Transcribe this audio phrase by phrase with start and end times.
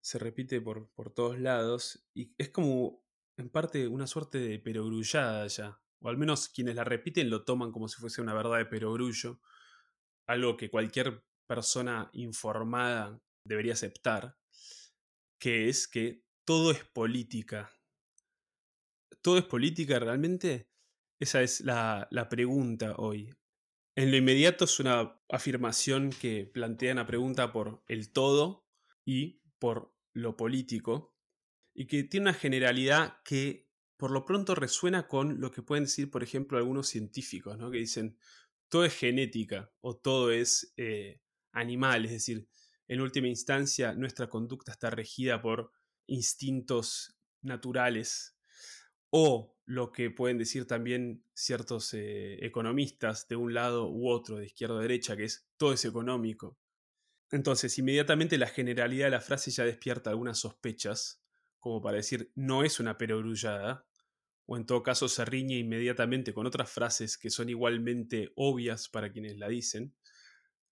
[0.00, 3.04] se repite por, por todos lados y es como
[3.36, 7.72] en parte una suerte de perogrullada ya, o al menos quienes la repiten lo toman
[7.72, 9.40] como si fuese una verdad de perogrullo,
[10.26, 14.36] algo que cualquier persona informada debería aceptar,
[15.38, 17.70] que es que todo es política.
[19.22, 20.70] ¿Todo es política realmente?
[21.18, 23.34] Esa es la, la pregunta hoy.
[23.96, 28.64] En lo inmediato es una afirmación que plantea una pregunta por el todo
[29.04, 31.14] y por lo político,
[31.72, 36.10] y que tiene una generalidad que por lo pronto resuena con lo que pueden decir,
[36.10, 37.70] por ejemplo, algunos científicos, ¿no?
[37.70, 38.16] que dicen,
[38.68, 41.20] todo es genética o todo es eh,
[41.52, 42.48] animal, es decir,
[42.88, 45.70] en última instancia nuestra conducta está regida por
[46.06, 48.36] instintos naturales
[49.10, 54.46] o lo que pueden decir también ciertos eh, economistas de un lado u otro, de
[54.46, 56.58] izquierda a derecha, que es todo es económico.
[57.30, 61.22] Entonces, inmediatamente la generalidad de la frase ya despierta algunas sospechas,
[61.58, 63.86] como para decir no es una perogrullada,
[64.46, 69.12] o en todo caso se riñe inmediatamente con otras frases que son igualmente obvias para
[69.12, 69.94] quienes la dicen.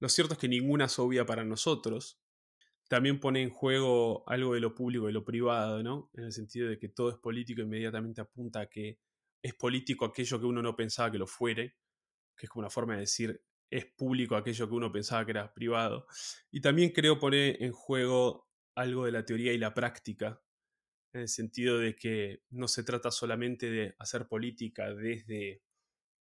[0.01, 2.21] Lo cierto es que ninguna es obvia para nosotros.
[2.89, 6.11] También pone en juego algo de lo público y lo privado, ¿no?
[6.15, 8.99] En el sentido de que todo es político, inmediatamente apunta a que
[9.43, 11.77] es político aquello que uno no pensaba que lo fuere,
[12.37, 15.53] que es como una forma de decir es público aquello que uno pensaba que era
[15.53, 16.07] privado.
[16.51, 20.41] Y también creo poner en juego algo de la teoría y la práctica,
[21.13, 25.63] en el sentido de que no se trata solamente de hacer política desde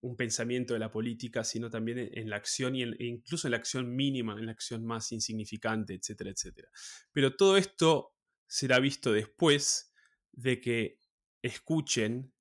[0.03, 3.59] un pensamiento de la política, sino también en la acción y e incluso en la
[3.59, 6.69] acción mínima, en la acción más insignificante, etcétera, etcétera.
[7.13, 8.15] Pero todo esto
[8.47, 9.93] será visto después
[10.33, 10.99] de que
[11.43, 12.33] escuchen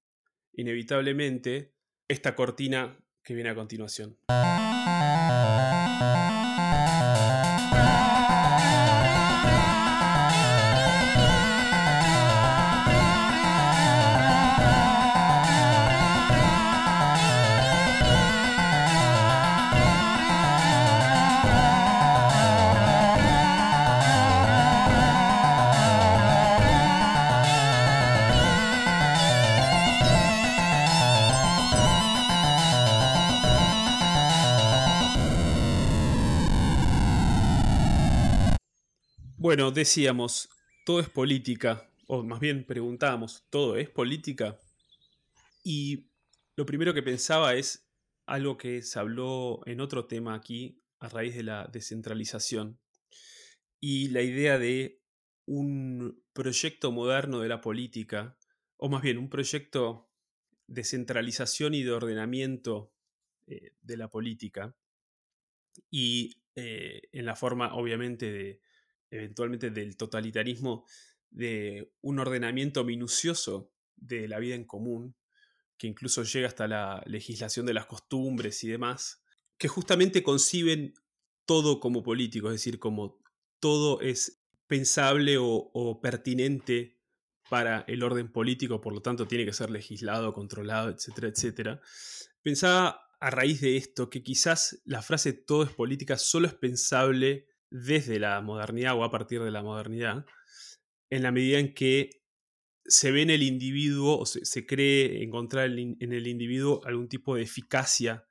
[0.53, 1.75] inevitablemente
[2.07, 2.97] esta cortina
[3.29, 4.17] que viene a continuación.
[39.41, 40.49] Bueno, decíamos,
[40.85, 44.59] todo es política, o más bien preguntábamos, ¿todo es política?
[45.63, 46.09] Y
[46.57, 47.89] lo primero que pensaba es
[48.25, 52.81] algo que se habló en otro tema aquí a raíz de la descentralización
[53.79, 55.01] y la idea de
[55.45, 58.37] un proyecto moderno de la política,
[58.75, 60.09] o más bien un proyecto
[60.67, 62.91] de centralización y de ordenamiento
[63.47, 64.75] eh, de la política,
[65.89, 68.68] y eh, en la forma obviamente de
[69.11, 70.85] eventualmente del totalitarismo,
[71.29, 75.15] de un ordenamiento minucioso de la vida en común,
[75.77, 79.23] que incluso llega hasta la legislación de las costumbres y demás,
[79.57, 80.93] que justamente conciben
[81.45, 83.19] todo como político, es decir, como
[83.59, 86.99] todo es pensable o, pertinente
[87.49, 91.81] para el orden político, por lo tanto tiene que ser legislado, controlado, etcétera, etcétera.
[92.43, 97.48] Pensaba a raíz de esto que quizás la frase todo es política solo es pensable
[97.69, 100.25] desde la modernidad o a partir de la modernidad,
[101.09, 102.19] en la medida en que
[102.85, 107.43] se ve en el individuo o se, cree encontrar en el individuo algún tipo de
[107.43, 108.25] eficacia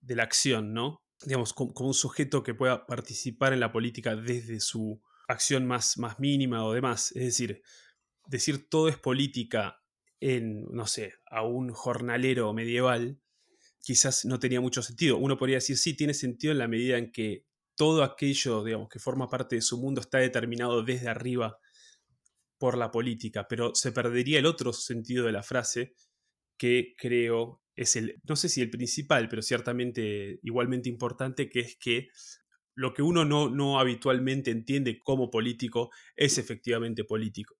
[0.00, 1.02] de la acción, ¿no?
[1.24, 6.20] Digamos, como, un sujeto que pueda participar en la política desde su acción más, más
[6.20, 7.12] mínima o demás.
[7.12, 7.62] Es decir,
[8.26, 9.82] decir todo es política
[10.20, 13.20] en, no sé, a un jornalero medieval,
[13.80, 15.16] quizás no tenía mucho sentido.
[15.16, 17.47] Uno podría decir, sí, tiene sentido en la medida en que
[17.78, 21.58] todo aquello, digamos, que forma parte de su mundo está determinado desde arriba
[22.58, 25.94] por la política, pero se perdería el otro sentido de la frase
[26.58, 31.76] que creo es el, no sé si el principal, pero ciertamente igualmente importante, que es
[31.78, 32.08] que
[32.74, 37.56] lo que uno no, no habitualmente entiende como político es efectivamente político.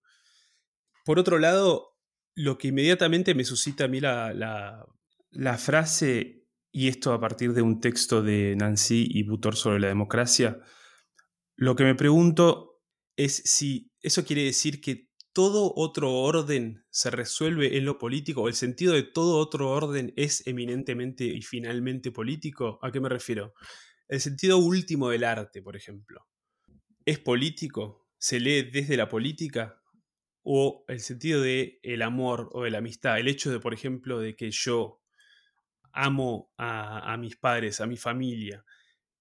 [1.05, 1.95] Por otro lado,
[2.35, 4.85] lo que inmediatamente me suscita a mí la, la,
[5.31, 6.38] la frase
[6.71, 10.59] y esto a partir de un texto de Nancy y Butor sobre la democracia,
[11.55, 12.81] lo que me pregunto
[13.15, 18.47] es si eso quiere decir que todo otro orden se resuelve en lo político, o
[18.47, 22.79] el sentido de todo otro orden es eminentemente y finalmente político.
[22.81, 23.53] ¿A qué me refiero?
[24.07, 26.25] El sentido último del arte, por ejemplo.
[27.05, 28.07] ¿Es político?
[28.17, 29.81] ¿Se lee desde la política?
[30.43, 33.19] ¿O el sentido de el amor o de la amistad?
[33.19, 34.98] El hecho de, por ejemplo, de que yo
[36.03, 38.65] amo a, mis padres, a mi familia,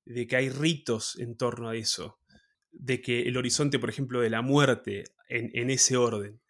[0.05, 2.21] de que hay ritos en torno a eso,
[2.71, 6.41] de que el horizonte, por ejemplo, de la muerte en, ese orden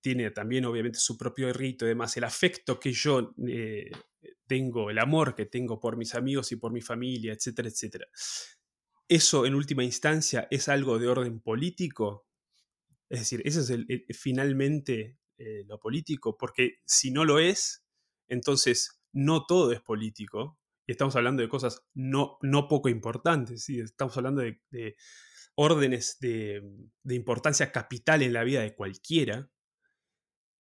[0.00, 3.90] tiene también obviamente su propio rito y demás, el afecto que yo eh,
[4.46, 8.06] tengo, el amor que tengo por mis amigos y por mi familia, etcétera, etcétera.
[9.08, 12.26] Eso en última instancia es algo de orden político.
[13.08, 17.84] Es decir, eso es finalmente eh, lo político, porque si no lo es,
[18.28, 20.58] entonces no todo es político.
[20.86, 23.80] Y estamos hablando de cosas no, no poco importantes, ¿sí?
[23.80, 24.60] estamos hablando de
[25.56, 26.62] órdenes de,
[27.08, 29.50] importancia capital en la vida de cualquiera,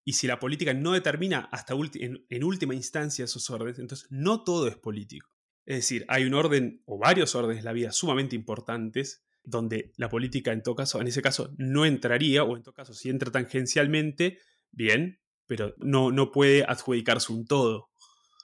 [0.08, 4.68] y si la política no determina hasta en, última instancia esos órdenes, entonces no todo
[4.68, 5.30] es político.
[5.66, 10.10] Es decir, hay un orden o varios órdenes de la vida sumamente importantes donde la
[10.10, 13.32] política en todo caso, en ese caso, no entraría, o en todo caso, si entra
[13.32, 14.40] tangencialmente,
[14.72, 17.90] bien, pero no, no puede adjudicarse un todo.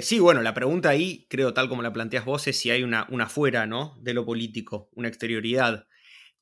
[0.01, 3.07] Sí, bueno, la pregunta ahí, creo, tal como la planteas vos, es si hay una,
[3.09, 3.97] una fuera, ¿no?
[3.99, 5.87] De lo político, una exterioridad.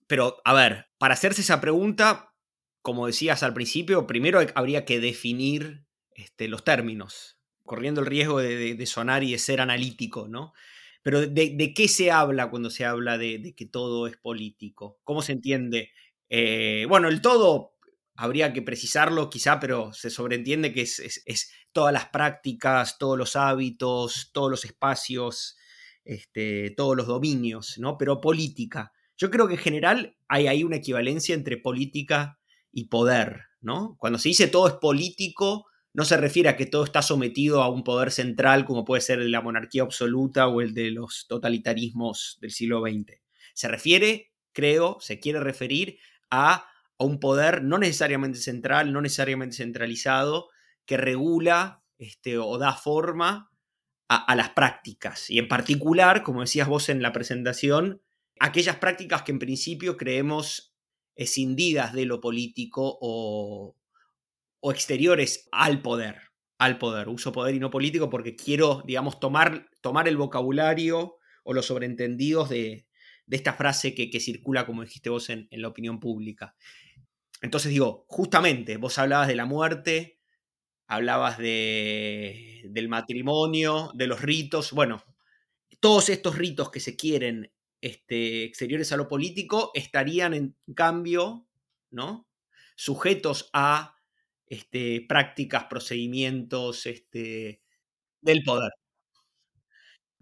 [0.08, 2.34] Pero, a ver, para hacerse esa pregunta,
[2.82, 5.86] como decías al principio, primero habría que definir
[6.16, 10.54] este, los términos, corriendo el riesgo de, sonar y de ser analítico, ¿no?
[11.02, 15.00] Pero de, qué se habla cuando se habla de, que todo es político?
[15.04, 15.92] ¿Cómo se entiende?
[16.30, 17.76] Eh, bueno, el todo
[18.16, 24.31] habría que precisarlo quizá, pero se sobreentiende que es, todas las prácticas, todos los hábitos,
[24.33, 25.57] todos los espacios,
[26.04, 27.98] este, todos los dominios, ¿no?
[27.98, 28.92] Pero política.
[29.18, 32.39] Yo creo que en general hay ahí una equivalencia entre política
[32.71, 33.95] y poder, ¿no?
[34.00, 37.69] Cuando se dice todo es político, no se refiere a que todo está sometido a
[37.69, 42.51] un poder central como puede ser la monarquía absoluta o el de los totalitarismos del
[42.51, 43.19] siglo XX.
[43.54, 45.98] Se refiere, creo, se quiere referir
[46.30, 46.66] a,
[47.01, 50.50] un poder no necesariamente central, no necesariamente centralizado,
[50.90, 53.52] que regula este, o da forma
[54.08, 55.30] a, las prácticas.
[55.30, 58.02] Y en particular, como decías vos en la presentación,
[58.40, 60.76] aquellas prácticas que en principio creemos
[61.16, 63.76] escindidas de lo político o,
[64.64, 67.08] exteriores al poder, al poder.
[67.08, 72.50] Uso poder y no político porque quiero, digamos, tomar, tomar el vocabulario o los sobreentendidos
[72.50, 72.88] de,
[73.30, 76.56] esta frase que, circula, como dijiste vos, en, la opinión pública.
[77.44, 80.19] Entonces digo, justamente, vos hablabas de la muerte,
[80.90, 85.04] hablabas de, del matrimonio, de los ritos, bueno,
[85.80, 91.48] todos estos ritos que se quieren este, exteriores a lo político estarían en cambio,
[91.92, 92.28] ¿no?
[92.76, 93.98] Sujetos a
[94.48, 97.62] este, prácticas, procedimientos este,
[98.22, 98.72] del poder.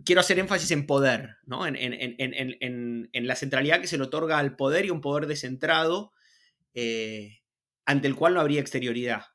[0.04, 1.66] Quiero hacer énfasis en poder, ¿no?
[1.66, 6.12] En, la centralidad que se le otorga al poder y un poder descentrado
[6.74, 7.40] eh,
[7.86, 9.28] ante el cual no habría exterioridad,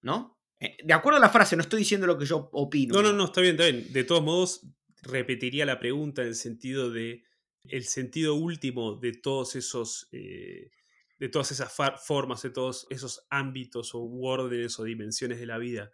[0.00, 0.41] ¿no?
[0.62, 2.94] Eh, de acuerdo a la frase, no estoy diciendo lo que yo opino.
[2.94, 3.92] No, no, no, está bien, está bien.
[3.92, 4.66] De todos modos,
[5.02, 7.24] repetiría la pregunta en el sentido de
[7.64, 10.70] el sentido último de todos esos, eh,
[11.18, 11.72] de todas esas
[12.04, 15.90] formas, de todos esos ámbitos o órdenes o dimensiones de la vida,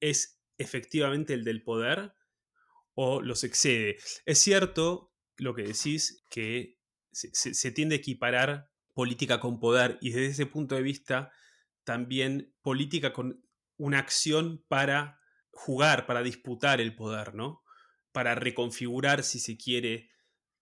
[0.00, 2.12] es efectivamente el del poder
[2.94, 3.96] o los excede.
[4.26, 6.78] Es cierto lo que decís, que
[7.12, 11.32] se, tiende a equiparar política con poder y desde ese punto de vista
[11.84, 13.44] también política con
[13.82, 15.20] una acción para
[15.50, 17.64] jugar, para disputar el poder, ¿no?
[18.12, 20.08] Para reconfigurar, si se quiere,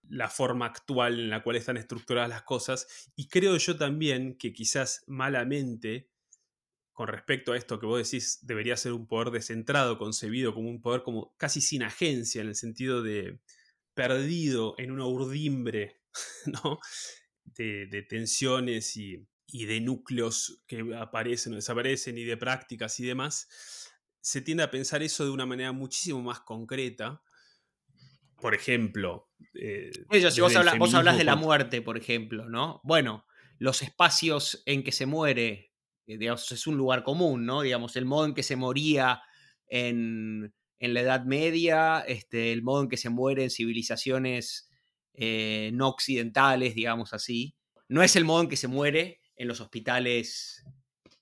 [0.09, 3.11] la forma actual en la cual están estructuradas las cosas.
[3.17, 6.09] Y creo yo también que quizás malamente,
[6.95, 10.81] con respecto a esto que vos decís, debería ser un poder descentrado, concebido como un
[10.81, 13.39] poder como casi sin agencia, en el sentido de
[13.93, 16.01] perdido en una urdimbre,
[16.47, 16.79] ¿no?
[17.45, 23.49] De, tensiones y, y de núcleos que aparecen o desaparecen y de prácticas y demás,
[24.21, 27.23] se tiende a pensar eso de una manera muchísimo más concreta
[28.41, 29.29] por ejemplo.
[29.55, 29.91] Eh,
[30.31, 32.81] si vos, hablas de la muerte, por ejemplo, ¿no?
[32.83, 33.27] Bueno,
[33.59, 35.73] los espacios en que se muere,
[36.07, 37.63] eh, digamos, es un lugar común, ¿no?
[37.63, 39.23] Digamos, el modo en que se moría
[39.67, 44.71] en, la Edad Media, este, el modo en que se muere en civilizaciones
[45.15, 47.55] eh, no occidentales, digamos así.
[47.89, 50.67] No es el modo en que se muere en los hospitales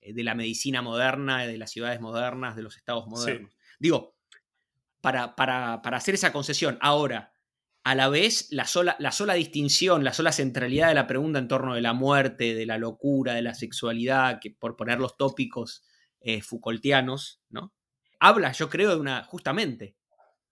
[0.01, 3.55] de la medicina moderna, de las ciudades modernas, de los estados modernos.
[3.79, 4.17] Digo,
[4.99, 6.77] para, hacer esa concesión.
[6.81, 7.31] Ahora,
[7.85, 11.47] a la vez la sola, la sola distinción, la sola centralidad de la pregunta en
[11.47, 15.85] torno de la muerte, de la locura, de la sexualidad, que por poner los tópicos
[16.19, 17.73] eh, Foucaultianos, ¿no?
[18.19, 19.95] Habla, yo creo, de una, justamente,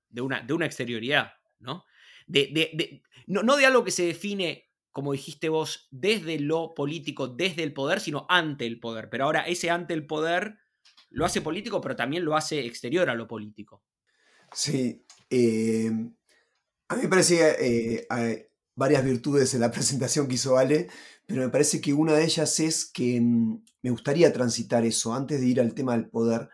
[0.07, 1.83] de una, de una exterioridad, ¿no?
[2.27, 4.66] De, no, no de algo que se define,
[4.97, 9.11] como dijiste vos, desde lo político, desde el poder, sino ante el poder.
[9.11, 10.57] Pero ahora ese ante el poder
[11.11, 13.83] lo hace político, pero también lo hace exterior a lo político.
[14.51, 15.91] Sí, eh,
[16.87, 20.89] a mí me parece eh, hay varias virtudes en la presentación que hizo Ale,
[21.27, 25.39] pero me parece que una de ellas es que mm, me gustaría transitar eso antes
[25.39, 26.49] de ir al tema del poder,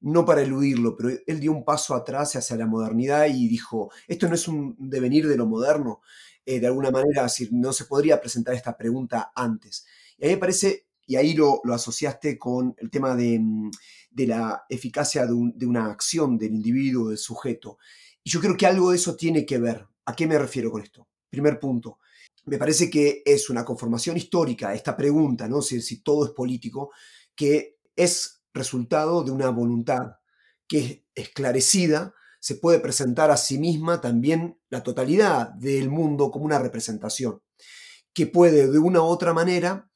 [0.00, 4.28] no para eludirlo, pero él dio un paso atrás hacia la modernidad y dijo, esto
[4.28, 6.00] no es un devenir de lo moderno,
[6.44, 9.86] eh, de alguna manera, decir, no se podría presentar esta pregunta antes.
[10.18, 13.70] Y a me parece, y ahí lo, asociaste con el tema de, mm,
[14.26, 17.78] la eficacia de, de una acción del individuo, del sujeto.
[18.22, 19.86] Y yo creo que algo de eso tiene que ver.
[20.04, 21.08] ¿A qué me refiero con esto?
[21.30, 21.98] Primer punto.
[22.44, 25.62] Me parece que es una conformación histórica, esta pregunta, ¿no?
[25.62, 26.90] Si, si todo es político,
[27.36, 30.16] que es resultado de una voluntad
[30.66, 36.58] que esclarecida se puede presentar a sí misma también la totalidad del mundo como una
[36.58, 37.40] representación,
[38.12, 39.88] que puede de una u otra manera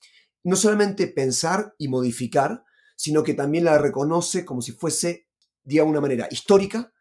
[0.44, 2.62] no solamente pensar y modificar,
[2.94, 5.26] sino que también la reconoce como si fuese
[5.64, 6.92] de una manera histórica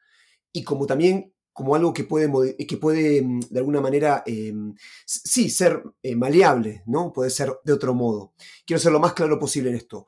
[0.52, 4.74] y como también como algo que puede, que puede mm, de alguna manera, em,
[5.06, 7.14] sí, ser eh, maleable, ¿no?
[7.14, 8.34] Puede ser de otro modo.
[8.66, 10.08] Quiero ser lo más claro posible en esto.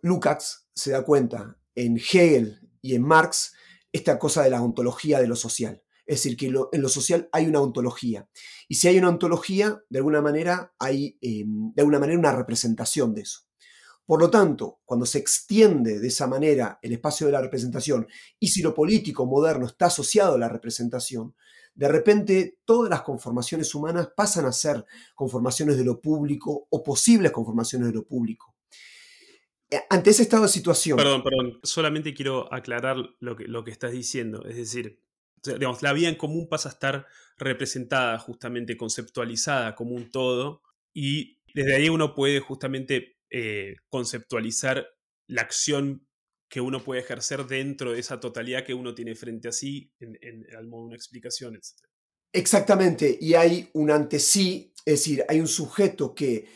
[0.00, 3.52] Lukács se da cuenta en Hegel y en Marx
[3.92, 5.82] esta cosa de la ontología de lo social.
[6.04, 8.28] Es decir, que en lo social hay una ontología.
[8.68, 13.14] Y si hay una ontología, de alguna manera hay em, de alguna manera una representación
[13.14, 13.40] de eso.
[14.04, 18.08] Por lo tanto, cuando se extiende de esa manera el espacio de la representación
[18.38, 21.34] y si lo político moderno está asociado a la representación,
[21.74, 24.84] de repente todas las conformaciones humanas pasan a ser
[25.14, 28.51] conformaciones de lo público o posibles conformaciones de lo público.
[29.72, 30.98] Eh, ante ese estado de situación...
[30.98, 34.44] Perdón, perdón, solamente quiero aclarar lo que, lo que estás diciendo.
[34.44, 35.00] Es decir,
[35.42, 37.06] digamos, la vida en común pasa a estar
[37.38, 40.62] representada, justamente conceptualizada como un todo,
[40.92, 44.86] y desde ahí uno puede justamente eh, conceptualizar
[45.26, 46.06] la acción
[46.50, 50.46] que uno puede ejercer dentro de esa totalidad que uno tiene frente a sí, en,
[50.54, 51.88] al modo de una explicación, etc.
[52.30, 56.46] Exactamente, y hay un ante sí, es decir, hay un sujeto que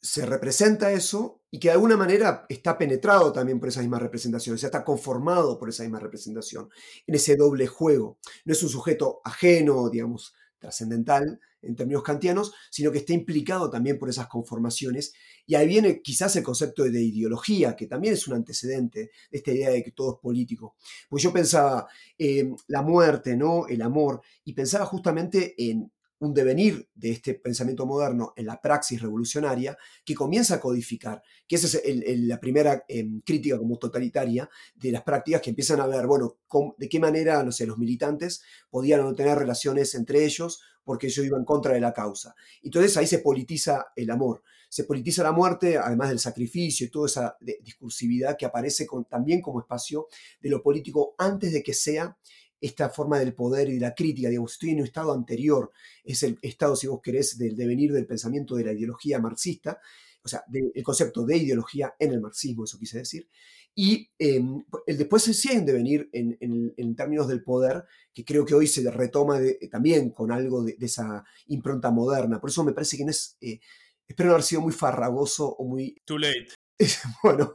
[0.00, 4.56] se representa eso y que de alguna manera está penetrado también por esa misma representación,
[4.56, 6.68] o sea, está conformado por esa misma representación,
[7.06, 8.18] en ese doble juego.
[8.44, 14.00] No es un sujeto ajeno, digamos, trascendental en términos kantianos, sino que está implicado también
[14.00, 15.14] por esas conformaciones.
[15.46, 19.52] Y ahí viene quizás el concepto de ideología, que también es un antecedente de esta
[19.52, 20.74] idea de que todo es político.
[21.08, 21.86] Pues yo pensaba
[22.18, 23.68] en la muerte, ¿no?
[23.68, 25.88] el amor, y pensaba justamente en
[26.20, 31.56] un devenir de este pensamiento moderno en la praxis revolucionaria que comienza a codificar, que
[31.56, 36.06] esa es la primera em, crítica como totalitaria de las prácticas que empiezan a ver,
[36.06, 36.36] bueno,
[36.78, 41.40] de qué manera, no los militantes podían no tener relaciones entre ellos porque ellos iban
[41.40, 42.34] en contra de la causa.
[42.62, 47.06] Entonces ahí se politiza el amor, se politiza la muerte, además del sacrificio y toda
[47.06, 50.08] esa discursividad que aparece también como espacio
[50.40, 52.16] de lo político antes de que sea
[52.60, 55.70] esta forma del poder y de la crítica, digamos, estoy en un estado anterior,
[56.02, 59.80] es el estado, si vos querés, del devenir del pensamiento de la ideología marxista,
[60.22, 63.28] o sea, el concepto de ideología en el marxismo, eso quise decir,
[63.74, 68.54] y em, el después sí hay un devenir en, términos del poder, que creo que
[68.54, 73.04] hoy se retoma también con algo de, esa impronta moderna, por eso me parece que
[73.04, 73.60] no es, eh,
[74.06, 76.00] espero no haber sido muy farragoso o muy...
[76.04, 76.48] Too late.
[77.22, 77.52] bueno,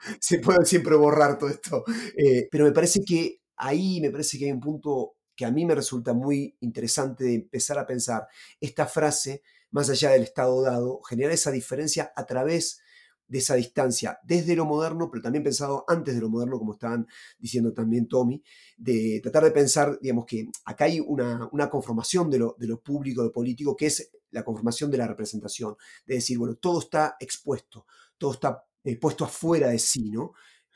[0.20, 1.84] se puede siempre borrar todo esto,
[2.16, 5.64] eh, pero me parece que ahí me parece que hay un punto que a mí
[5.64, 8.26] me resulta muy interesante de empezar a pensar.
[8.60, 12.82] Esta frase, más allá del estado dado, generar esa diferencia a través
[13.26, 17.06] de esa distancia, desde lo moderno, pero también pensado antes de lo moderno, como estaban
[17.38, 18.42] diciendo también Tommy,
[18.76, 23.32] de tratar de pensar, digamos, que acá hay una, conformación de lo, público, de lo
[23.32, 25.76] político, que es la conformación de la representación,
[26.06, 27.86] de decir, bueno, todo está expuesto,
[28.18, 30.32] todo está eh, puesto afuera de sí, ¿no?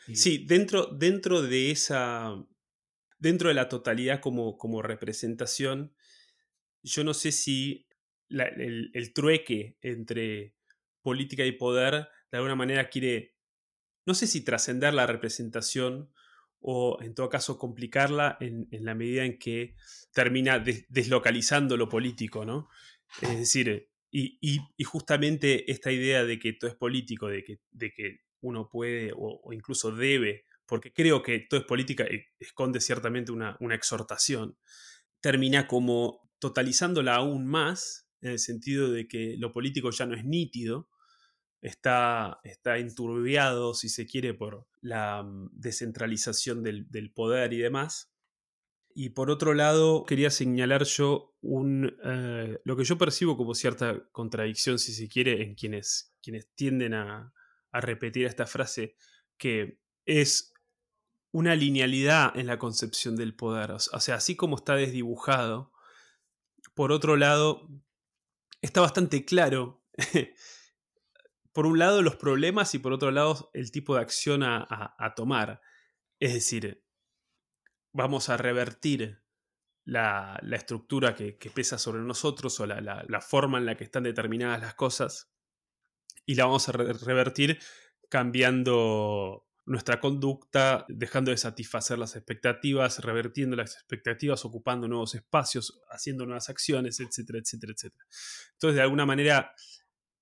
[0.07, 2.37] Eh, sí, dentro, dentro de esa
[3.18, 5.94] dentro de la totalidad como, como representación,
[6.83, 7.87] yo no sé si
[8.28, 10.54] el, trueque entre
[11.02, 13.35] política y poder de alguna manera quiere,
[14.06, 16.11] no sé si trascender la representación
[16.61, 19.76] o en todo caso complicarla en, la medida en que
[20.12, 22.68] termina deslocalizando lo político, ¿no?
[23.21, 28.21] Es decir, y, justamente esta idea de que todo es político, de que, de que
[28.40, 33.56] uno puede o incluso debe porque creo que todo es política y esconde ciertamente una,
[33.73, 34.56] exhortación,
[35.21, 40.25] termina como totalizándola aún más, en el sentido de que lo político ya no es
[40.25, 40.88] nítido,
[41.61, 48.11] está, está enturbiado, si se quiere, por la mm, descentralización del, poder y demás.
[48.94, 54.09] Y por otro lado, quería señalar yo un, eh, lo que yo percibo como cierta
[54.12, 57.35] contradicción, si se quiere, en quienes, quienes tienden a,
[57.73, 58.94] a repetir esta frase,
[59.37, 60.53] que es
[61.35, 63.73] una linealidad en la concepción del poder.
[63.73, 65.73] O sea, así como está desdibujado,
[66.75, 67.69] por otro lado,
[68.62, 69.83] está bastante claro
[71.53, 75.61] por un lado los problemas y por otro lado el tipo de acción a, tomar.
[76.21, 76.85] Es decir,
[77.93, 79.21] vamos a revertir
[79.85, 84.75] la, estructura que, pesa sobre nosotros o la, forma en la que están determinadas las
[84.75, 85.35] cosas
[86.26, 87.59] y la vamos a revertir
[88.09, 96.26] cambiando nuestra conducta, dejando de satisfacer las expectativas, revertiendo las expectativas, ocupando nuevos espacios, haciendo
[96.26, 98.04] nuevas acciones, etcétera, etcétera, etcétera.
[98.52, 99.54] Entonces, de alguna manera,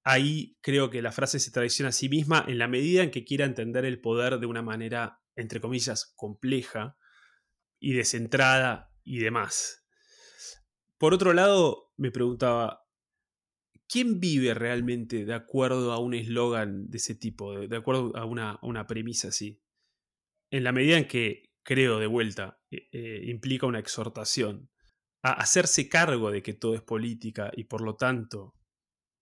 [0.04, 3.24] ahí creo que la frase se traiciona a sí misma en la medida en que
[3.24, 6.96] quiera entender el poder de una manera, entre comillas, compleja
[7.80, 9.84] y descentrada y demás.
[10.98, 12.81] Por otro lado, me preguntaba,
[13.92, 18.58] ¿quién vive realmente de acuerdo a un eslogan de ese tipo, de, acuerdo a una,
[18.62, 19.60] una, premisa así?
[20.50, 24.70] En la medida en que, creo de vuelta, eh, eh, implica una exhortación
[25.22, 28.54] a hacerse cargo de que todo es política y por lo tanto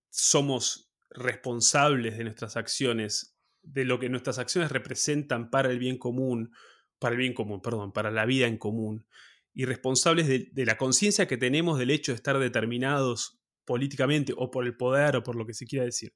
[0.09, 6.53] somos responsables de nuestras acciones, de lo que nuestras acciones representan para el bien común,
[7.01, 9.05] para el bien común, perdón, para la vida en común,
[9.53, 14.67] y responsables de, la conciencia que tenemos del hecho de estar determinados políticamente o por
[14.67, 16.15] el poder o por lo que se quiera decir.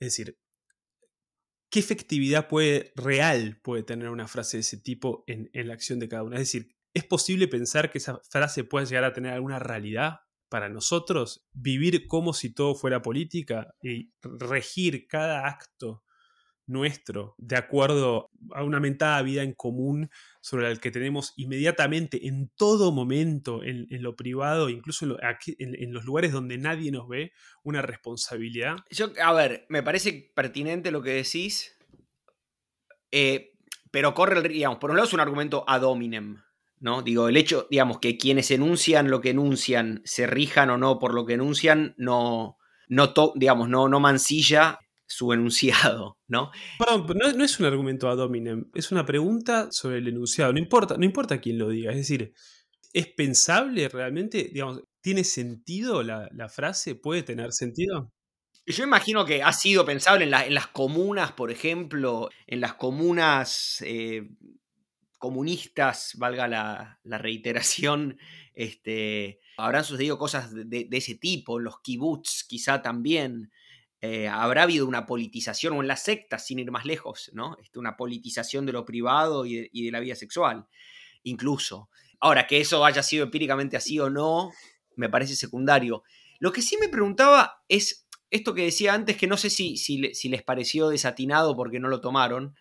[0.00, 0.38] Es decir,
[1.70, 5.98] ¿qué efectividad puede, real puede tener una frase de ese tipo en, en la acción
[5.98, 6.36] de cada uno?
[6.36, 10.20] Es decir, ¿es posible pensar que esa frase pueda llegar a tener alguna realidad
[10.50, 16.02] para nosotros vivir como si todo fuera política y regir cada acto
[16.70, 20.08] nuestro de acuerdo a una mentada vida en común
[20.40, 25.04] sobre la que tenemos inmediatamente en todo momento en, lo privado, incluso
[25.58, 27.32] en, los lugares donde nadie nos ve,
[27.64, 28.76] una responsabilidad.
[28.90, 31.76] Yo, a ver, me parece pertinente lo que decís,
[33.10, 33.52] eh,
[33.90, 36.40] pero corre el, digamos, por un lado es un argumento ad hominem,
[36.78, 37.02] ¿no?
[37.02, 41.14] Digo, el hecho, digamos, que quienes enuncian lo que enuncian se rijan o no por
[41.14, 44.78] lo que enuncian, no, no digamos, no, no mancilla
[45.10, 46.52] su enunciado, ¿no?
[46.78, 50.52] Perdón, no, no, es un argumento ad hominem, es una pregunta sobre el enunciado.
[50.52, 52.32] No importa, no importa quién lo diga, es decir,
[52.92, 54.50] ¿es pensable realmente?
[54.52, 56.94] Digamos, ¿tiene sentido la, frase?
[56.94, 58.12] ¿Puede tener sentido?
[58.66, 63.82] Yo imagino que ha sido pensable en, en las comunas, por ejemplo, en las comunas
[63.84, 64.28] eh,
[65.18, 68.18] comunistas, valga la, reiteración,
[68.54, 73.52] este, habrán sucedido cosas de, ese tipo, los kibbutz quizá también.
[74.02, 77.56] Eh, habrá habido una politización, o en las sectas, sin ir más lejos, ¿no?
[77.62, 80.66] Este, una politización de lo privado y de, la vida sexual,
[81.22, 81.90] incluso.
[82.18, 84.52] Ahora, que eso haya sido empíricamente así o no,
[84.96, 86.02] me parece secundario.
[86.38, 90.14] Lo que sí me preguntaba es esto que decía antes, que no sé si, si,
[90.14, 92.54] si les pareció desatinado porque no lo tomaron,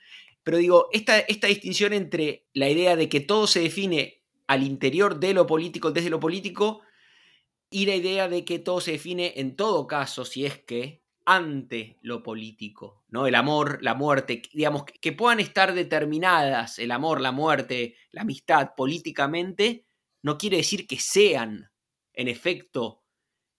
[0.43, 5.19] pero digo, esta, esta distinción entre la idea de que todo se define al interior
[5.19, 6.81] de lo político, desde lo político,
[7.69, 11.99] y la idea de que todo se define en todo caso, si es que, ante
[12.01, 13.27] lo político, ¿no?
[13.27, 18.71] El amor, la muerte, digamos, que puedan estar determinadas el amor, la muerte, la amistad
[18.75, 19.85] políticamente,
[20.23, 21.69] no quiere decir que sean,
[22.13, 23.03] en efecto,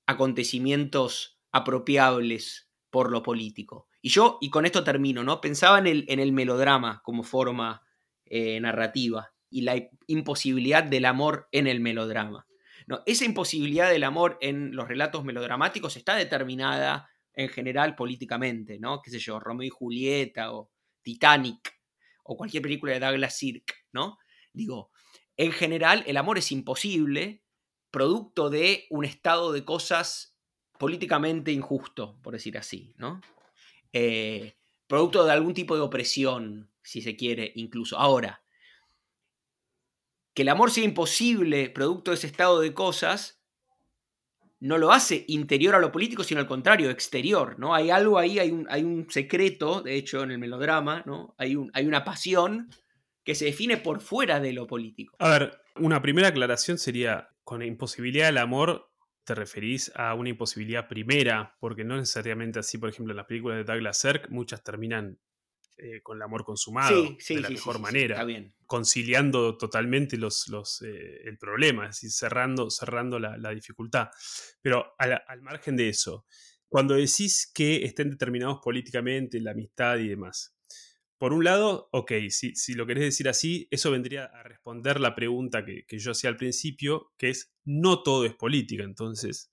[0.05, 3.87] acontecimientos apropiables por lo político.
[4.03, 5.41] Y yo, y con esto termino, ¿no?
[5.41, 7.87] Pensaba en el, en el melodrama como forma
[8.25, 9.77] eh, narrativa y la
[10.09, 12.49] imposibilidad del amor en el melodrama.
[12.89, 19.01] No, esa imposibilidad del amor en los relatos melodramáticos está determinada en general políticamente, ¿no?
[19.03, 20.71] Qué sé yo, Romeo y Julieta o
[21.03, 21.81] Titanic
[22.25, 24.19] o cualquier película de Douglas Sirk, ¿no?
[24.53, 24.91] Digo,
[25.37, 27.43] en general el amor es imposible
[27.91, 30.37] producto de un estado de cosas
[30.79, 33.21] políticamente injusto, por decir así, ¿no?
[33.93, 37.99] Eh, producto de algún tipo de opresión, si se quiere, incluso.
[37.99, 38.43] Ahora,
[40.35, 43.40] que el amor sea imposible producto de ese estado de cosas,
[44.61, 47.75] no lo hace interior a lo político, sino al contrario, exterior, ¿no?
[47.75, 51.35] Hay algo ahí, hay un, hay un secreto, de hecho, en el melodrama, ¿no?
[51.39, 52.69] Hay, un, hay una pasión
[53.25, 55.17] que se define por fuera de lo político.
[55.19, 58.91] A ver, una primera aclaración sería, con imposibilidad del amor,
[59.25, 63.59] te referís a una imposibilidad primera, porque no necesariamente así, por ejemplo, en las películas
[63.59, 65.19] de Douglas Sirk, muchas terminan
[65.83, 68.27] eh, con el amor consumado de la mejor manera,
[68.67, 74.11] conciliando totalmente los, los, eh, el problema, es decir, cerrando, cerrando la, dificultad.
[74.61, 76.27] Pero al, al, margen de eso,
[76.69, 80.55] cuando decís que estén determinados políticamente la amistad y demás,
[81.21, 85.15] por un lado, ok, si, si, lo querés decir así, eso vendría a responder la
[85.15, 89.53] pregunta que, yo hacía al principio, que es, no todo es política, entonces,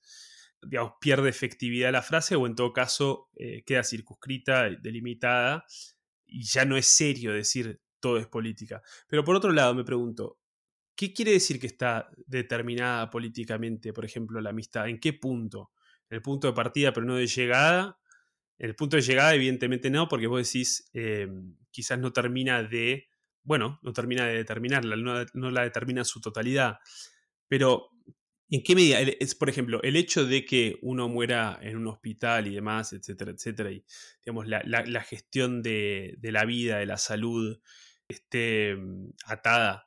[0.62, 5.66] digamos, pierde efectividad la frase o en todo caso eh, queda circunscrita, delimitada,
[6.28, 8.82] y ya no es serio decir todo es política.
[9.08, 10.40] Pero por otro lado, me pregunto,
[10.96, 14.88] ¿qué quiere decir que está determinada políticamente, por ejemplo, la amistad?
[14.88, 15.72] ¿En qué punto?
[16.10, 18.00] ¿En el punto de partida pero no de llegada?
[18.58, 23.08] El punto de llegada, evidentemente no, porque vos decís, em, quizás no termina de,
[23.44, 24.96] bueno, no termina de determinarla,
[25.34, 26.80] no, la determina su totalidad.
[27.48, 27.90] Pero,
[28.50, 29.00] ¿en qué medida?
[29.02, 33.32] Es, por ejemplo, el hecho de que uno muera en un hospital y demás, etcétera,
[33.32, 33.86] etcétera, y
[34.26, 37.60] digamos, la, gestión de, la vida, de la salud,
[38.08, 39.86] esté em, atada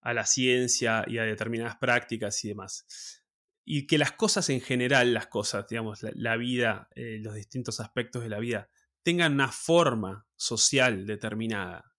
[0.00, 3.22] a la ciencia y a determinadas prácticas y demás
[3.64, 8.22] y que las cosas en general, las cosas, digamos, la, vida, eh, los distintos aspectos
[8.22, 8.68] de la vida,
[9.02, 11.94] tengan una forma social determinada,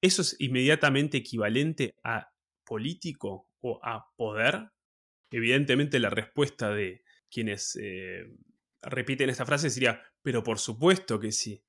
[0.00, 2.32] ¿eso es inmediatamente equivalente a
[2.64, 4.70] político o a poder?
[5.30, 8.24] Evidentemente la respuesta de quienes eh,
[8.82, 11.64] repiten esta frase sería, pero por supuesto que sí.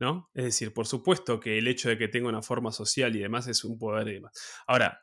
[0.00, 0.28] ¿No?
[0.34, 3.46] Es decir, por supuesto que el hecho de que tenga una forma social y demás
[3.46, 4.32] es un poder y demás.
[4.66, 5.00] Ahora,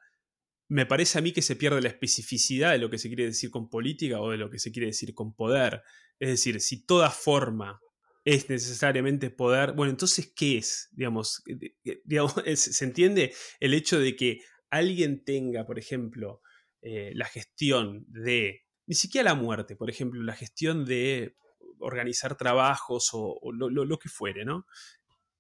[0.67, 3.51] me parece a mí que se pierde la especificidad de lo que se quiere decir
[3.51, 5.81] con política o de lo que se quiere decir con poder.
[6.19, 7.79] Es decir, si toda forma
[8.23, 10.89] es necesariamente poder, bueno, entonces, ¿qué es?
[10.91, 11.43] Digamos,
[12.55, 16.41] ¿se entiende el hecho de que alguien tenga, por ejemplo,
[16.81, 21.35] eh, la gestión de, ni siquiera la muerte, por ejemplo, la gestión de
[21.79, 24.65] organizar trabajos o, lo, que fuere, ¿no?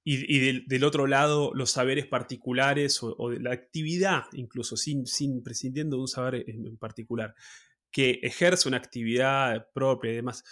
[0.03, 5.05] y, del, otro lado los saberes particulares o, la actividad, incluso sin,
[5.43, 7.35] prescindiendo de un saber en, particular,
[7.91, 10.43] que ejerce una actividad propia y demás.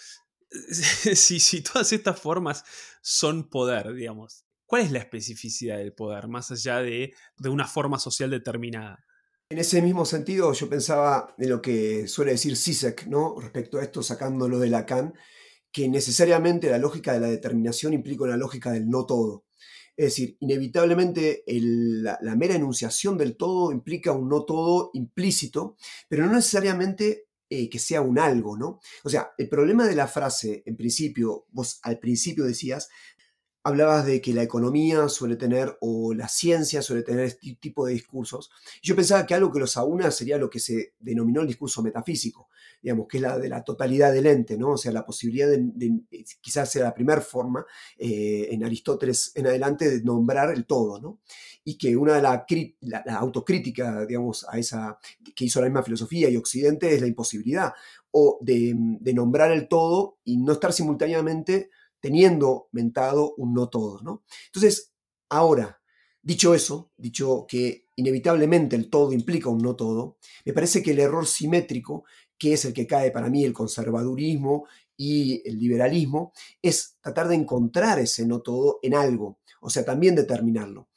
[1.16, 2.64] Si, todas estas formas
[3.02, 7.14] son poder, digamos, ¿cuál es la especificidad del poder más allá de
[7.46, 9.06] una forma social determinada?
[9.52, 13.40] En ese mismo sentido, yo pensaba en lo que suele decir Sisek, ¿no?
[13.40, 15.16] Respecto a esto, sacándolo de Lacan,
[15.72, 19.46] que necesariamente la lógica de la determinación implica una lógica del no todo.
[19.98, 26.34] Es decir, inevitablemente la, mera enunciación del todo implica un no todo implícito, pero no
[26.34, 28.80] necesariamente eh, que sea un algo, ¿no?
[29.04, 32.90] O sea, el problema de la frase, en principio, vos al principio decías,
[33.64, 37.94] hablabas de que la economía suele tener, o la ciencia suele tener este tipo de
[37.94, 38.52] discursos.
[38.82, 42.50] Yo pensaba que algo que los aúna sería lo que se denominó el discurso metafísico,
[42.82, 44.72] digamos, que es la de la totalidad del ente, ¿no?
[44.72, 46.02] O sea, la posibilidad de,
[46.42, 47.66] quizás sea la primera forma,
[47.98, 51.20] eh, en Aristóteles en adelante, de nombrar el todo, ¿no?
[51.66, 52.44] Y que una de las
[52.82, 54.98] la, autocrítica, digamos, a esa,
[55.36, 57.74] que hizo la misma filosofía y Occidente es la imposibilidad,
[58.12, 61.70] o de, de nombrar el todo y no estar simultáneamente
[62.00, 64.24] teniendo mentado un no todo, ¿no?
[64.48, 64.94] Entonces,
[65.30, 65.82] ahora,
[66.22, 71.00] dicho eso, dicho que inevitablemente el todo implica un no todo, me parece que el
[71.00, 72.06] error simétrico,
[72.38, 76.32] que es el que cae para mí el conservadurismo y el liberalismo,
[76.62, 80.90] es tratar de encontrar ese no todo en algo, o sea, también determinarlo.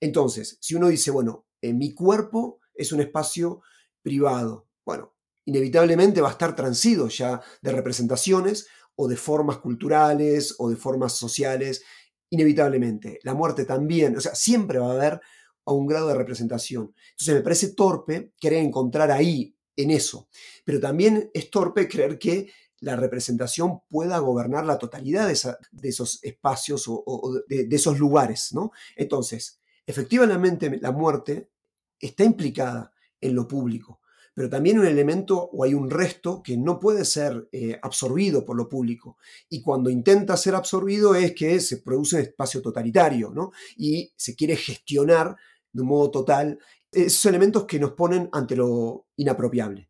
[0.00, 3.62] Entonces, si uno dice, bueno, en mi cuerpo es un espacio
[4.02, 5.14] privado, bueno,
[5.46, 11.12] inevitablemente va a estar transido ya de representaciones o de formas culturales o de formas
[11.12, 11.82] sociales,
[12.30, 13.18] inevitablemente.
[13.22, 15.20] La muerte también, o sea, siempre va a haber
[15.66, 16.94] a un grado de representación.
[17.12, 20.28] Entonces me parece torpe querer encontrar ahí, en eso,
[20.64, 22.48] pero también es torpe creer que
[22.80, 28.72] la representación pueda gobernar la totalidad de, esos espacios o, de, de, esos lugares, ¿no?
[28.94, 31.50] Entonces, efectivamente la muerte
[31.98, 34.00] está implicada en lo público,
[34.34, 38.56] pero también un elemento o hay un resto que no puede ser eh, absorbido por
[38.56, 39.16] lo público.
[39.48, 43.32] Y cuando intenta ser absorbido es que se produce un espacio totalitario.
[43.76, 45.36] Y se quiere gestionar
[45.72, 46.58] de un modo total
[46.90, 49.88] esos elementos que nos ponen ante lo inapropiable.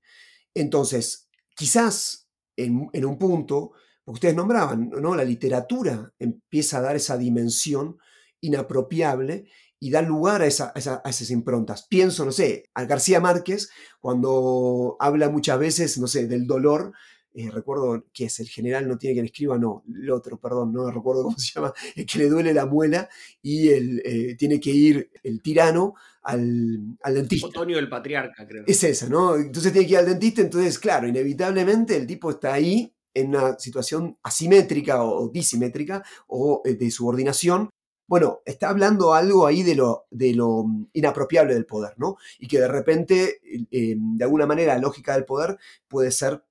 [0.53, 3.73] Entonces, quizás en, en un punto,
[4.05, 5.15] porque ustedes nombraban, ¿no?
[5.15, 7.99] La literatura empieza a dar esa dimensión
[8.41, 9.47] inapropiable
[9.85, 11.87] y da lugar a, esas improntas.
[11.87, 13.69] Pienso, no sé, a García Márquez,
[14.01, 16.95] cuando habla muchas veces, no sé, del dolor,
[17.35, 20.91] eh, recuerdo que es el general, no tiene quien escriba, no, el otro, perdón, no
[20.91, 23.11] recuerdo cómo se llama, es que le duele la muela
[23.43, 27.49] y el, eh, tiene que ir el tirano al, al dentista.
[27.49, 28.65] Otoño del patriarca, creo.
[28.67, 29.37] Es esa, ¿no?
[29.37, 33.59] Entonces tiene que ir al dentista, entonces, claro, inevitablemente el tipo está ahí en una
[33.59, 37.69] situación asimétrica o disimétrica o eh, de subordinación
[38.07, 42.17] bueno, está hablando algo ahí de lo, lo inapropiable del poder, ¿no?
[42.39, 43.41] Y que de repente,
[43.71, 46.43] eh, de alguna manera, la lógica del poder puede ser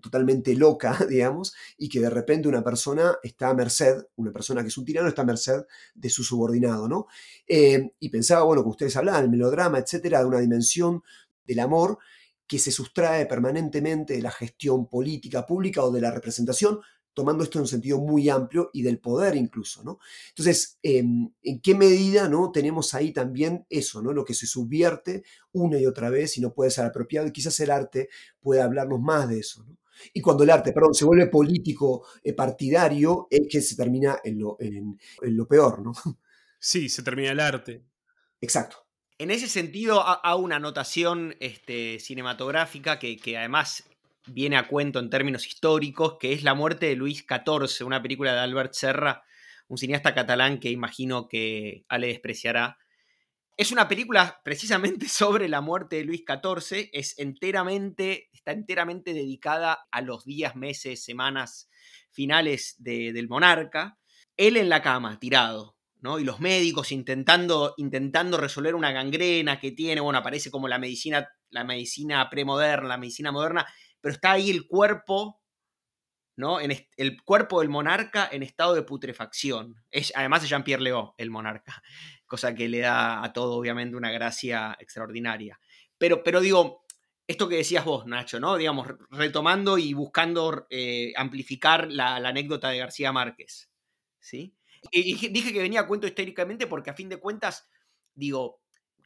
[0.00, 4.68] totalmente loca, digamos, y que de repente una persona está a merced, una persona que
[4.68, 5.62] es un tirano está a merced
[5.94, 7.06] de su subordinado, ¿no?
[7.46, 11.02] Eh, y pensaba, bueno, que ustedes hablaban, el melodrama, etcétera, de una dimensión
[11.46, 11.98] del amor
[12.46, 16.80] que se sustrae permanentemente de la gestión política pública o de la representación,
[17.14, 19.98] tomando esto en un sentido muy amplio y del poder incluso, ¿no?
[20.28, 22.50] Entonces, em, ¿en qué medida, ¿no?
[22.52, 24.12] Tenemos ahí también eso, ¿no?
[24.12, 27.58] Lo que se subvierte una y otra vez y no puede ser apropiado y quizás
[27.60, 28.08] el arte
[28.40, 29.76] pueda hablarnos más de eso, ¿no?
[30.14, 34.38] Y cuando el arte, perdón, se vuelve político, eh, partidario, es que se termina en
[34.38, 35.92] lo, en lo peor, ¿no?
[36.62, 37.82] Sí, se termina el arte.
[38.40, 38.86] Exacto.
[39.20, 43.84] En ese sentido, hago una anotación este, cinematográfica que, que, además
[44.26, 48.32] viene a cuento en términos históricos, que es La muerte de Luis XIV, una película
[48.32, 49.22] de Albert Serra,
[49.68, 52.78] un cineasta catalán que imagino que Ale despreciará.
[53.56, 59.86] Es una película precisamente sobre la muerte de Luis XIV, es enteramente, está enteramente dedicada
[59.90, 61.68] a los días, meses, semanas
[62.10, 63.98] finales del monarca.
[64.36, 65.76] Él en la cama, tirado,
[66.18, 71.28] y los médicos intentando, intentando resolver una gangrena que tiene, bueno, aparece como la medicina,
[71.50, 73.66] la medicina premoderna, la medicina moderna,
[74.00, 75.40] pero está ahí el cuerpo,
[76.36, 76.60] ¿no?
[76.60, 79.76] En el cuerpo del monarca en estado de putrefacción.
[80.14, 81.82] Además es Jean-Pierre Léo, el monarca,
[82.26, 85.60] cosa que le da a todo, obviamente, una gracia extraordinaria.
[85.98, 86.84] Pero, pero digo,
[87.26, 88.56] esto que decías vos, Nacho, ¿no?
[88.56, 93.70] Digamos, retomando y buscando eh, amplificar la, la anécdota de García Márquez,
[94.18, 94.56] ¿sí?
[94.90, 97.68] Y dije que venía a cuento históricamente porque a fin de cuentas,
[98.14, 98.59] digo,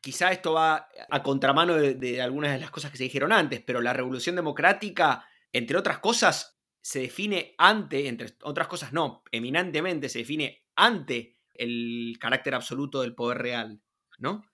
[0.05, 3.81] quizá esto va a contramano de, algunas de las cosas que se dijeron antes, pero
[3.81, 10.19] la revolución democrática, entre otras cosas, se define ante, entre otras cosas no, eminentemente se
[10.19, 13.81] define ante el carácter absoluto del poder real,
[14.19, 14.45] ¿no?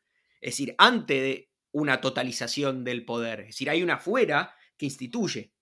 [0.40, 3.40] Es decir, ante de una totalización del poder.
[3.40, 5.52] Es decir, hay una fuera que instituye.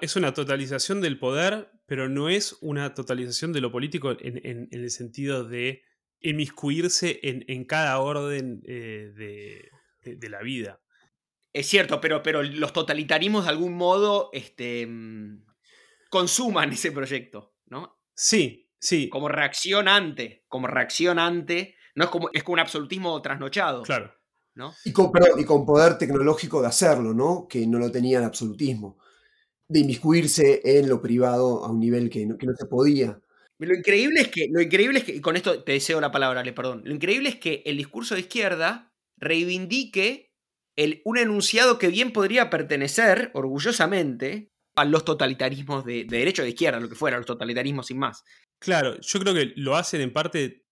[0.00, 4.90] Es una totalización del poder, pero no es una totalización de lo político en, el
[4.90, 5.82] sentido de
[6.24, 9.12] inmiscuirse en, cada orden eh,
[10.02, 10.80] de, la vida.
[11.52, 15.44] Es cierto, pero, pero los totalitarismos de algún modo este, mm,
[16.10, 18.00] consuman ese proyecto, ¿no?
[18.14, 19.08] Sí, sí.
[19.08, 23.82] Como reacción ante, como reacción ante, no es como, es como un absolutismo trasnochado.
[23.82, 24.12] Claro.
[24.54, 24.72] ¿no?
[24.84, 27.46] Y, con, y con poder tecnológico de hacerlo, ¿no?
[27.48, 28.98] Que no lo tenía el absolutismo
[29.68, 33.20] de inmiscuirse en lo privado a un nivel que no, se podía.
[33.58, 36.42] Lo increíble es que, lo increíble es que, y con esto te deseo la palabra,
[36.42, 40.32] le perdón, lo increíble es que el discurso de izquierda reivindique
[40.76, 46.48] el, un enunciado que bien podría pertenecer orgullosamente a los totalitarismos de, de derecho de
[46.48, 48.24] izquierda, lo que fuera, los totalitarismos sin más.
[48.58, 50.64] Claro, yo creo que lo hacen en parte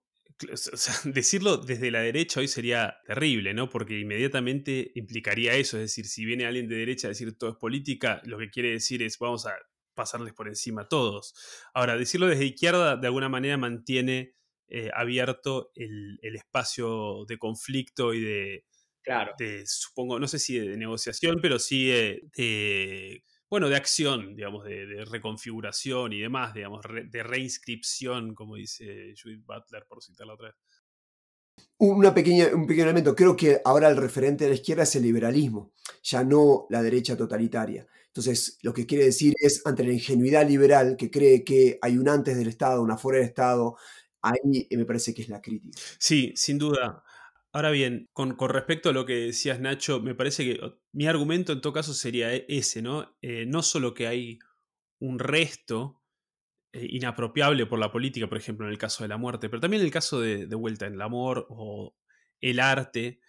[1.05, 3.69] decirlo desde la derecha hoy sería terrible, ¿no?
[3.69, 5.77] Porque inmediatamente implicaría eso.
[5.77, 8.71] Es decir, si viene alguien de derecha a decir todo es política, lo que quiere
[8.71, 9.55] decir es vamos a
[9.95, 11.35] pasarles por encima a todos.
[11.75, 14.35] Ahora, decirlo desde izquierda de alguna manera mantiene
[14.69, 18.65] eh, abierto el, espacio de conflicto y de,
[19.03, 19.33] claro.
[19.39, 25.05] de, supongo, no sé si de negociación, pero sí de bueno, de acción, digamos, de,
[25.11, 30.57] reconfiguración y demás, digamos, de reinscripción, como dice Judith Butler, por citarla otra vez.
[31.77, 35.03] Una pequeña, un pequeño elemento, creo que ahora el referente de la izquierda es el
[35.03, 37.87] liberalismo, ya no la derecha totalitaria.
[38.15, 42.11] Entonces, lo que quiere decir es, ante la ingenuidad liberal que cree que hay un
[42.11, 43.77] antes del Estado, una fuera del Estado,
[44.21, 45.79] ahí me parece que es la crítica.
[45.99, 47.03] Sí, sin duda.
[47.53, 50.61] Ahora bien, con, respecto a lo que decías, Nacho, me parece que
[50.93, 53.17] mi argumento en todo caso sería e, ese, ¿no?
[53.23, 54.39] Eh, no solo que hay
[55.01, 56.03] un resto
[56.75, 59.81] eh, inapropiable por la política, por ejemplo, en el caso de la muerte, pero también
[59.81, 61.97] en el caso de vuelta en el amor o
[62.43, 63.21] el arte,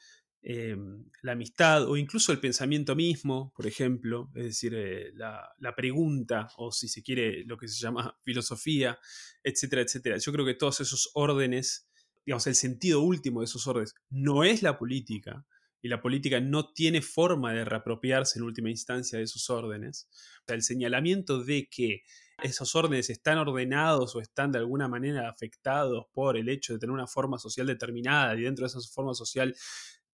[0.44, 5.74] em, la amistad o incluso el pensamiento mismo, por ejemplo, es decir, eh, la, la,
[5.74, 9.00] pregunta o si se quiere lo que se llama filosofía,
[9.44, 10.18] etcétera, etcétera.
[10.18, 11.90] Yo creo que todos esos órdenes
[12.26, 15.46] digamos, el sentido último de esos órdenes no es la política,
[15.84, 20.10] y la política no tiene forma de reapropiarse en última instancia de esos órdenes.
[20.48, 22.04] el señalamiento de que
[22.42, 26.94] esos órdenes están ordenados o están de alguna manera afectados por el hecho de tener
[26.94, 29.54] una forma social determinada y dentro de esa forma social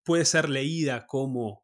[0.09, 1.61] puede ser leída como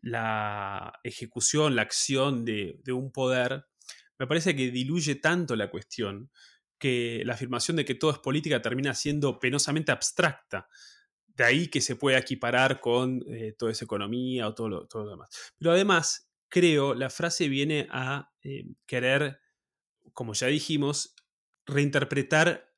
[0.00, 3.66] la ejecución, la acción de, un poder,
[4.18, 6.30] me parece que diluye tanto la cuestión
[6.78, 10.70] que la afirmación de que todo es política termina siendo penosamente abstracta.
[11.26, 15.10] De ahí que se pueda equiparar con eh, toda esa economía o todo lo, todo
[15.10, 15.52] demás.
[15.58, 19.38] Pero además, creo, la frase viene a eh, querer,
[20.14, 21.14] como ya dijimos,
[21.66, 22.71] reinterpretar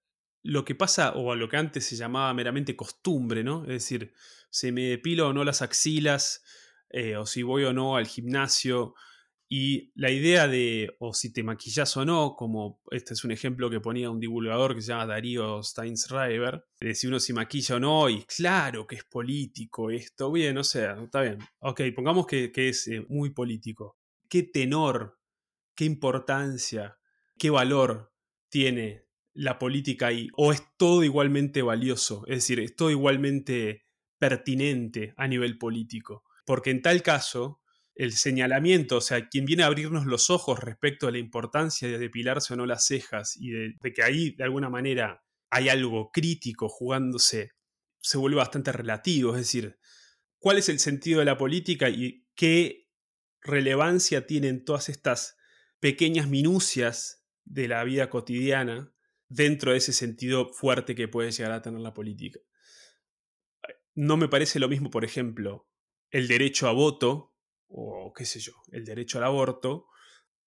[0.44, 3.62] lo que pasa, o lo que antes se llamaba meramente costumbre, ¿no?
[3.62, 4.12] Es decir,
[4.50, 6.44] si me depilo o no las axilas,
[6.90, 8.94] eh, o si voy o no al gimnasio,
[9.48, 13.70] y la idea de, o si te maquillas o no, como este es un ejemplo
[13.70, 17.80] que ponía un divulgador que se llama Darío Steinsreiber, de si uno se maquilla o
[17.80, 21.38] no, y claro que es político esto, bien, o sea, está bien.
[21.60, 23.96] Ok, pongamos que, es eh, muy político.
[24.28, 25.18] ¿Qué tenor,
[25.74, 26.98] qué importancia,
[27.38, 28.12] qué valor
[28.50, 29.03] tiene
[29.34, 30.28] la política ahí?
[30.36, 32.24] ¿O es todo igualmente valioso?
[32.26, 33.84] Es decir, es todo igualmente
[34.18, 36.24] pertinente a nivel político.
[36.46, 37.60] Porque en tal caso,
[37.94, 41.98] el señalamiento, o sea, quien viene a abrirnos los ojos respecto a la importancia de
[41.98, 46.68] depilarse o no las cejas y de, que ahí de alguna manera hay algo crítico
[46.68, 47.50] jugándose,
[48.00, 49.32] se vuelve bastante relativo.
[49.32, 49.78] Es decir,
[50.38, 52.88] ¿cuál es el sentido de la política y qué
[53.40, 55.36] relevancia tienen todas estas
[55.80, 58.93] pequeñas minucias de la vida cotidiana
[59.28, 62.40] dentro de ese sentido fuerte que puede llegar a tener la política?
[63.94, 65.68] No me parece lo mismo, por ejemplo,
[66.10, 67.34] el derecho a voto
[67.68, 69.86] o qué sé yo, el derecho al aborto,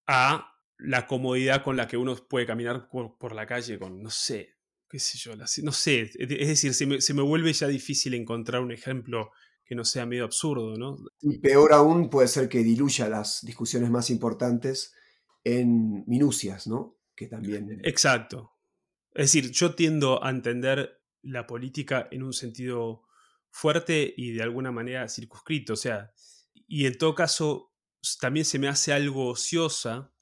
[0.08, 4.56] a la comodidad con la que uno puede caminar por, la calle con, no sé,
[4.90, 8.62] qué sé yo, no sé, es decir, se me, se me, vuelve ya difícil encontrar
[8.62, 9.32] un ejemplo
[9.66, 10.98] que no sea medio absurdo, ¿no?
[11.20, 14.94] Y peor aún puede ser que diluya las discusiones más importantes
[15.44, 16.98] en minucias, ¿no?
[17.13, 17.82] Que también...
[17.84, 18.54] Exacto.
[19.13, 23.04] Es decir, yo tiendo a entender la política en un sentido
[23.50, 26.12] fuerte y de alguna manera circunscrito, o sea,
[26.67, 27.74] y en todo caso,
[28.20, 30.13] también se me hace algo ociosa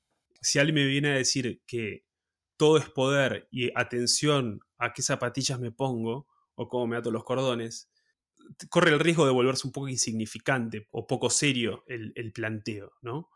[0.42, 2.06] si alguien me viene a decir que
[2.56, 7.24] todo es poder y atención a qué zapatillas me pongo o cómo me ato los
[7.24, 7.90] cordones,
[8.70, 13.30] corre el riesgo de volverse un poco insignificante o poco serio el, planteo, ¿no?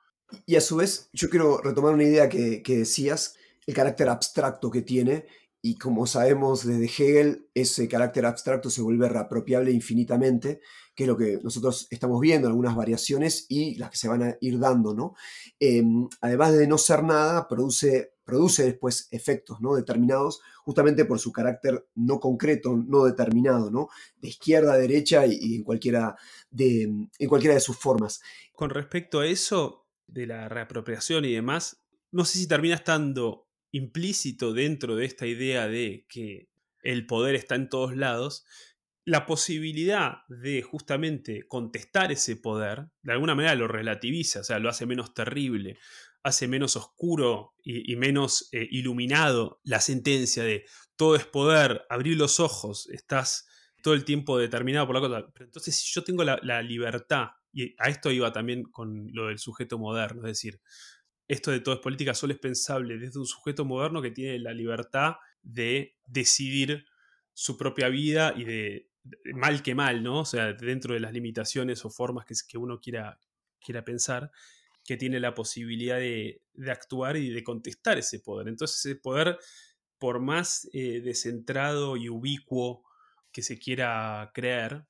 [0.46, 4.69] Y a su vez, yo quiero retomar una idea que, que decías, el carácter abstracto
[4.69, 5.26] que tiene
[5.62, 10.62] y como sabemos desde Hegel, ese carácter abstracto se vuelve reapropiable infinitamente,
[10.95, 14.38] que es lo que nosotros estamos viendo, algunas variaciones y las que se van a
[14.39, 15.15] ir dando, ¿no?
[15.60, 19.76] Em, además de no ser nada, produce, produce después efectos ¿no?
[19.76, 23.89] determinados, justamente por su carácter no concreto, no determinado, ¿no?
[24.17, 26.15] De izquierda a derecha y, en, cualquiera
[26.50, 28.22] de, en cualquiera de sus formas.
[28.54, 34.54] Con respecto a eso, de la reapropiación y demás, no sé si termina estando implícito
[34.54, 36.50] dentro de esta idea de que
[36.82, 38.46] el poder está en todos lados,
[39.06, 44.70] la posibilidad de justamente contestar ese poder, de alguna manera lo relativiza, o sea, lo
[44.70, 45.78] hace menos terrible,
[46.24, 52.40] hace menos oscuro y, menos eh, iluminado la sentencia de todo es poder, abrir los
[52.40, 53.48] ojos, estás
[53.82, 55.32] todo el tiempo determinado por la cosa.
[55.34, 59.28] Pero entonces, si yo tengo la, la libertad, y a esto iba también con lo
[59.28, 60.62] del sujeto moderno, es decir,
[61.30, 64.52] esto de todo es política solo es pensable desde un sujeto moderno que tiene la
[64.52, 65.13] libertad
[65.44, 66.86] de decidir
[67.34, 68.89] su propia vida y de,
[69.36, 70.22] mal que mal, ¿no?
[70.22, 73.20] O sea, dentro de las limitaciones o formas que, uno quiera,
[73.60, 74.32] quiera pensar,
[74.84, 78.48] que tiene la posibilidad de, actuar y de contestar ese poder.
[78.48, 79.38] Entonces ese poder,
[80.00, 82.84] por más eh, descentrado y ubicuo
[83.32, 84.86] que se quiera creer,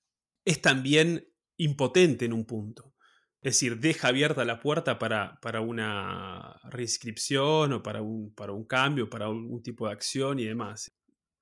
[0.46, 2.96] es también impotente en un punto.
[3.42, 8.66] Es decir, deja abierta la puerta para, para una reinscripción o para un, para un
[8.66, 10.92] cambio, para un, tipo de acción y demás.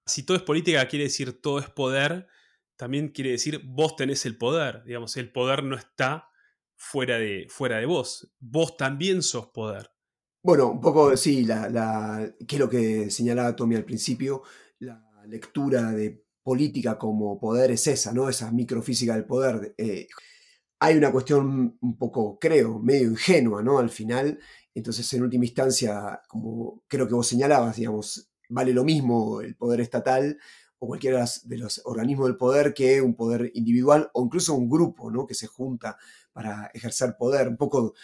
[0.05, 2.27] Si todo es política, quiere decir todo es poder,
[2.75, 4.83] también quiere decir vos tenés el poder.
[4.85, 6.29] Digamos, el poder no está
[6.75, 8.31] fuera de, fuera de vos.
[8.39, 9.89] Vos también sos poder.
[10.43, 14.43] Bueno, un poco, sí, la, que es lo que señalaba Tommy al principio,
[14.79, 18.29] la lectura de política como poder es esa, ¿no?
[18.29, 19.73] Esa microfísica del poder.
[19.77, 20.07] Eh,
[20.79, 23.79] hay una cuestión un poco, creo, medio ingenua, ¿no?
[23.79, 24.39] Al final,
[24.73, 29.81] entonces en última instancia, como creo que vos señalabas, digamos, vale lo mismo el poder
[29.81, 30.37] estatal
[30.79, 35.09] o cualquiera de los organismos del poder que un poder individual o incluso un grupo,
[35.09, 35.25] ¿no?
[35.25, 35.97] Que se junta
[36.31, 37.47] para ejercer poder.
[37.47, 37.95] Un poco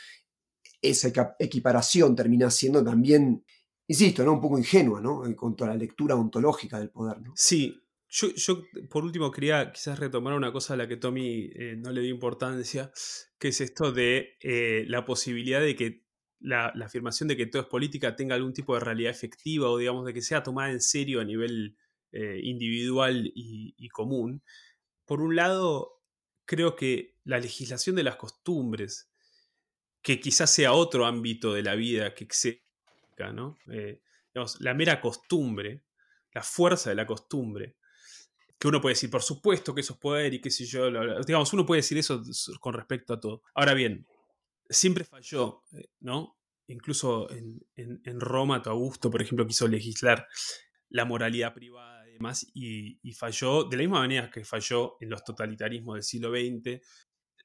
[0.82, 3.46] esa equiparación termina siendo también,
[3.88, 4.34] insisto, ¿no?
[4.34, 5.26] Un poco ingenua, ¿no?
[5.26, 7.34] En cuanto a la lectura ontológica del poder, ¿no?
[7.36, 7.83] Sí,
[8.14, 12.02] yo, por último, quería quizás retomar una cosa a la que Tommy eh, no le
[12.02, 12.92] dio importancia,
[13.40, 16.04] que es esto de eh, la posibilidad de que
[16.40, 20.06] la, afirmación de que todo es política tenga algún tipo de realidad efectiva o, digamos,
[20.06, 21.76] de que sea tomada en serio a nivel
[22.12, 24.44] eh, individual y, común.
[25.06, 26.04] Por un lado,
[26.46, 29.10] creo que la legislación de las costumbres,
[30.04, 32.62] que quizás sea otro ámbito de la vida que excede,
[33.34, 33.58] ¿no?
[34.60, 35.84] la mera costumbre,
[36.34, 37.78] la fuerza de la costumbre,
[38.64, 40.90] que uno puede decir, por supuesto que eso es poder y qué sé yo,
[41.28, 42.24] digamos, uno puede decir eso
[42.62, 43.44] con respecto a todo.
[43.56, 44.08] Ahora bien,
[44.70, 46.40] siempre falló, eh, ¿no?
[46.68, 47.60] Incluso en,
[48.22, 50.30] Roma, tu Augusto, por ejemplo, quiso legislar
[50.88, 55.26] la moralidad privada más y, y falló de la misma manera que falló en los
[55.26, 56.80] totalitarismos del siglo XX.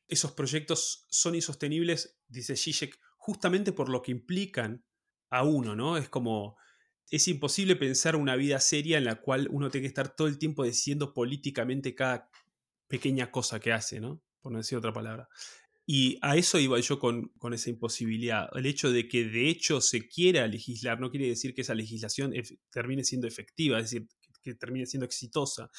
[0.07, 4.85] Esos proyectos son insostenibles, dice Zizek, justamente por lo que implican
[5.31, 5.97] a uno, ¿no?
[5.97, 6.57] Es como,
[7.11, 10.39] es imposible pensar una vida seria en la cual uno tiene que estar todo el
[10.39, 12.31] tiempo diciendo políticamente cada
[12.87, 14.23] pequeña cosa que hace, ¿no?
[14.41, 15.29] Por no decir otra palabra.
[15.87, 18.51] Y a eso iba yo con, con, esa imposibilidad.
[18.55, 22.35] El hecho de que de hecho se quiera legislar no quiere decir que esa legislación
[22.71, 24.07] termine siendo efectiva, es decir,
[24.43, 25.71] que termine siendo exitosa.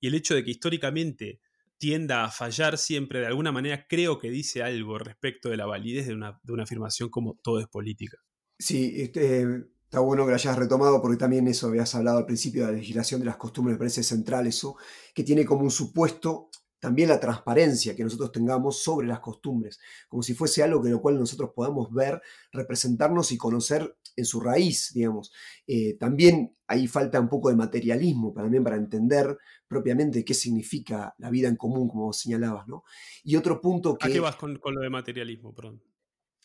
[0.00, 1.40] Y el hecho de que históricamente
[1.76, 6.06] tienda a fallar siempre, de alguna manera creo que dice algo respecto de la validez
[6.06, 8.18] de una, de una afirmación como todo es política.
[8.58, 9.46] Sí, este,
[9.88, 12.78] está bueno que lo hayas retomado porque también eso habías hablado al principio de la
[12.78, 14.76] legislación de las costumbres, me parece central eso,
[15.14, 20.22] que tiene como un supuesto también la transparencia que nosotros tengamos sobre las costumbres, como
[20.22, 22.20] si fuese algo que lo cual nosotros podamos ver,
[22.52, 25.32] representarnos y conocer en su raíz, digamos.
[25.66, 31.30] Eh, también ahí falta un poco de materialismo también para entender propiamente qué significa la
[31.30, 32.84] vida en común, como señalabas, ¿no?
[33.24, 34.06] Y otro punto que...
[34.06, 35.80] ¿A qué vas con, con lo de materialismo, perdón?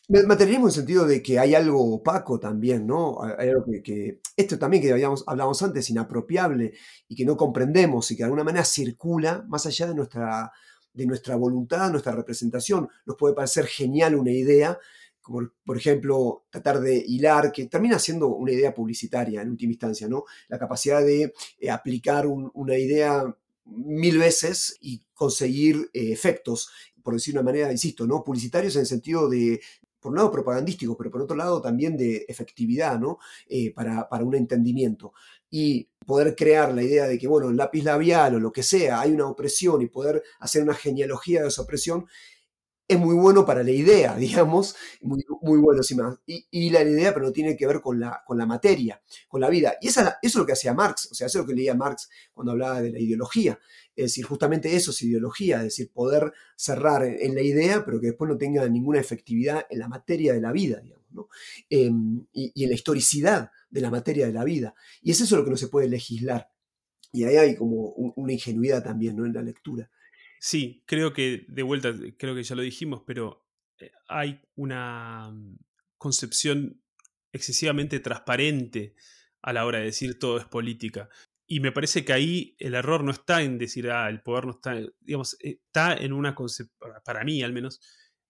[0.06, 3.22] Materialismo en el sentido de que hay algo opaco también, ¿no?
[3.22, 6.74] Hay algo que, esto también que habíamos, hablábamos antes, inapropiable
[7.08, 10.52] y que no comprendemos y que de alguna manera circula más allá de nuestra,
[10.92, 12.86] de nuestra voluntad, nuestra representación.
[13.06, 14.78] Nos puede parecer genial una idea,
[15.22, 20.06] como por ejemplo tratar de hilar, que termina siendo una idea publicitaria en última instancia,
[20.06, 20.24] ¿no?
[20.48, 23.24] La capacidad de eh, aplicar una idea
[23.64, 26.68] mil veces y conseguir eh, efectos
[27.02, 28.24] por decir de una manera, insisto, ¿no?
[28.24, 29.60] Publicitarios en el sentido de,
[30.04, 33.20] por un lado propagandístico, pero por otro lado también de efectividad, ¿no?
[33.48, 35.14] Eh, para, para, un entendimiento.
[35.48, 39.00] Y poder crear la idea de que, bueno, el lápiz labial o lo que sea,
[39.00, 42.04] hay una opresión y poder hacer una genealogía de esa opresión,
[42.86, 45.24] es muy bueno para la idea, digamos, muy,
[45.58, 46.18] bueno sí más.
[46.26, 49.48] Y, la idea, pero no tiene que ver con la, con la materia, con la
[49.48, 49.76] vida.
[49.80, 52.08] Y eso es lo que hacía Marx, o sea, eso es lo que leía Marx
[52.32, 53.58] cuando hablaba de la ideología.
[53.96, 58.08] Es decir, justamente eso es ideología, es decir, poder cerrar en, la idea, pero que
[58.08, 61.28] después no tenga ninguna efectividad en la materia de la vida, digamos, ¿no?
[61.70, 64.74] Em, y, en la historicidad de la materia de la vida.
[65.00, 66.50] Y es eso lo que no se puede legislar.
[67.12, 69.24] Y ahí hay como una ingenuidad también, ¿no?
[69.24, 69.88] En la lectura.
[70.46, 75.56] Sí, creo que, de vuelta, creo que ya lo dijimos, pero eh, hay una mm,
[75.96, 76.82] concepción
[77.32, 78.94] excesivamente transparente
[79.40, 81.08] a la hora de decir todo es política.
[81.46, 84.50] Y me parece que ahí el error no está en decir, ah, el poder no
[84.50, 87.80] está, digamos, está en una concepción, para mí al menos,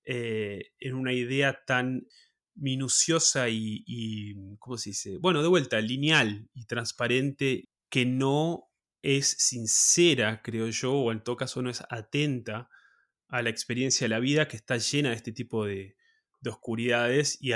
[0.05, 2.07] eh, en una idea tan
[2.55, 5.19] minuciosa y, y, ¿cómo se dice?
[5.19, 8.71] Bueno, de vuelta, lineal y transparente que no
[9.05, 12.71] es sincera, creo yo, o en todo caso no es atenta
[13.29, 15.97] a la experiencia de la vida que está llena de este tipo de,
[16.41, 17.53] de oscuridades y,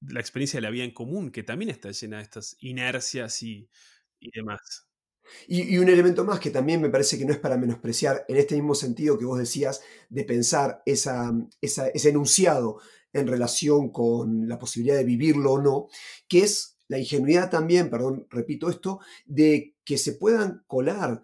[0.00, 3.70] la experiencia de la vida en común, que también está llena de estas inercias y,
[4.20, 4.86] y demás.
[5.48, 8.54] Y, un elemento más que también me parece que no es para menospreciar, en este
[8.54, 12.80] mismo sentido que vos decías, de pensar esa, ese enunciado
[13.14, 15.88] en relación con la posibilidad de vivirlo o no,
[16.28, 21.22] que es la ingenuidad también, perdón, repito esto, de que se puedan colar,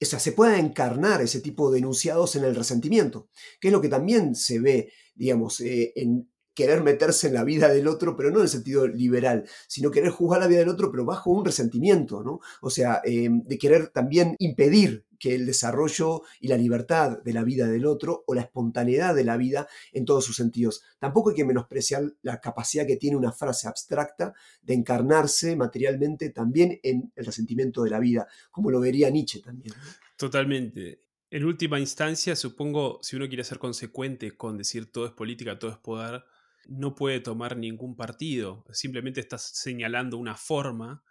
[0.00, 3.28] o sea, se pueda encarnar ese tipo de enunciados en el resentimiento,
[3.60, 7.68] que es lo que también se ve, digamos, eh, en, querer meterse en la vida
[7.68, 10.90] del otro, pero no en el sentido liberal, sino querer juzgar la vida del otro,
[10.90, 12.40] pero bajo un resentimiento, ¿no?
[12.60, 17.44] O sea, eh, de querer también impedir que el desarrollo y la libertad de la
[17.44, 20.82] vida del otro o la espontaneidad de la vida en todos sus sentidos.
[20.98, 26.80] Tampoco hay que menospreciar la capacidad que tiene una frase abstracta de encarnarse materialmente también
[26.82, 29.76] en el resentimiento de la vida, como lo vería Nietzsche también.
[30.16, 31.04] Totalmente.
[31.30, 35.70] En última instancia, supongo, si uno quiere ser consecuente con decir todo es política, todo
[35.70, 36.24] es poder,
[36.66, 41.04] no puede tomar ningún partido, simplemente está señalando una forma,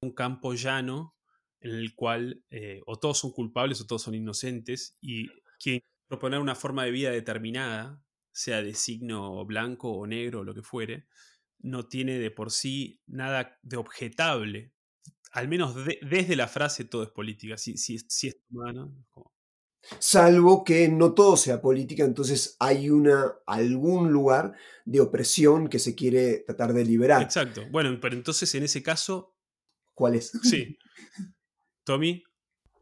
[0.00, 1.17] un campo llano
[1.60, 5.28] en el cual eh, o todos son culpables o todos son inocentes y
[5.58, 8.02] quien proponer una forma de vida determinada,
[8.32, 11.06] sea de signo blanco o negro o lo que fuere,
[11.58, 14.72] no tiene de por sí nada de objetable,
[15.32, 18.94] al menos desde la frase todo es política, si, si, si es humano.
[19.98, 24.54] Salvo que no todo sea política, entonces hay una, algún lugar
[24.84, 27.22] de opresión que se quiere tratar de liberar.
[27.22, 27.62] Exacto.
[27.70, 29.34] Bueno, pero entonces en ese caso...
[29.94, 30.30] ¿Cuál es?
[30.42, 30.78] Sí.
[31.88, 32.22] Tommy.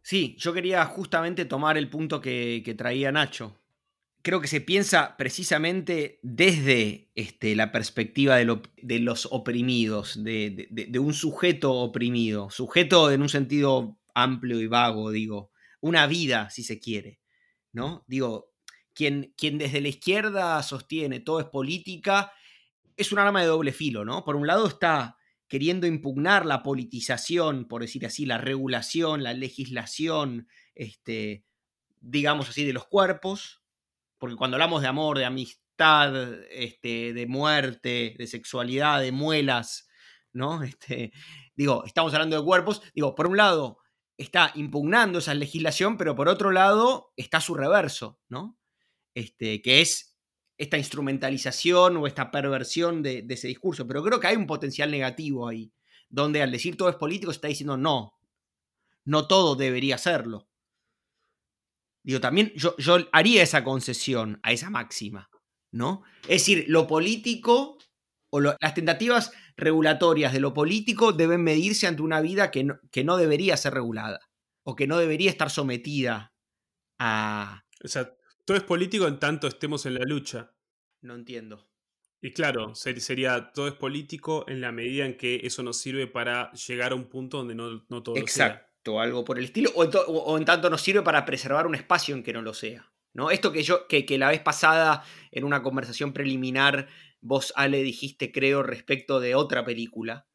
[0.02, 3.58] Sí, yo quería justamente tomar el punto que, traía Nacho.
[4.22, 11.14] Creo que se piensa precisamente desde este, la perspectiva de, los oprimidos, de, de un
[11.14, 15.50] sujeto oprimido, sujeto en un sentido amplio y vago, digo
[15.80, 17.20] una vida, si se quiere,
[17.72, 18.04] ¿no?
[18.08, 18.52] Digo,
[18.92, 22.32] quien, quien desde la izquierda sostiene todo es política,
[22.96, 24.24] es un arma de doble filo, ¿no?
[24.24, 25.16] Por un lado está
[25.48, 31.44] queriendo impugnar la politización, por decir así, la regulación, la legislación, este,
[32.00, 33.62] digamos así, de los cuerpos,
[34.18, 39.88] porque cuando hablamos de amor, de amistad, este, de muerte, de sexualidad, de muelas,
[40.32, 40.62] ¿no?
[40.62, 41.12] Este,
[41.54, 43.78] digo, estamos hablando de cuerpos, digo, por un lado
[44.18, 48.58] está impugnando esa legislación, pero por otro lado está su reverso, ¿no?
[49.14, 50.15] Este, que es
[50.58, 53.86] esta instrumentalización o esta perversión de, ese discurso.
[53.86, 55.72] Pero creo que hay un potencial negativo ahí,
[56.08, 58.14] donde al decir todo es político se está diciendo no,
[59.04, 60.48] no todo debería serlo.
[62.02, 65.28] Digo, también yo, yo haría esa concesión a esa máxima,
[65.72, 66.04] ¿no?
[66.22, 67.78] Es decir, lo político
[68.30, 73.04] o las tentativas regulatorias de lo político deben medirse ante una vida que no, que
[73.04, 74.20] no debería ser regulada
[74.62, 76.32] o que no debería estar sometida
[76.98, 77.62] a...
[77.84, 78.15] O sea,
[78.46, 80.54] todo es político en tanto estemos en la lucha.
[81.02, 81.68] No entiendo.
[82.22, 86.50] Y claro, sería todo es político en la medida en que eso nos sirve para
[86.52, 88.54] llegar a un punto donde no, no todo Exacto.
[88.54, 91.24] lo sea o algo por el estilo, o en, o en, tanto nos sirve para
[91.24, 92.92] preservar un espacio en que no lo sea.
[93.12, 93.30] ¿no?
[93.30, 96.88] Esto que yo, que, que, la vez pasada, en una conversación preliminar,
[97.20, 100.28] vos, Ale, dijiste, creo, respecto de otra película,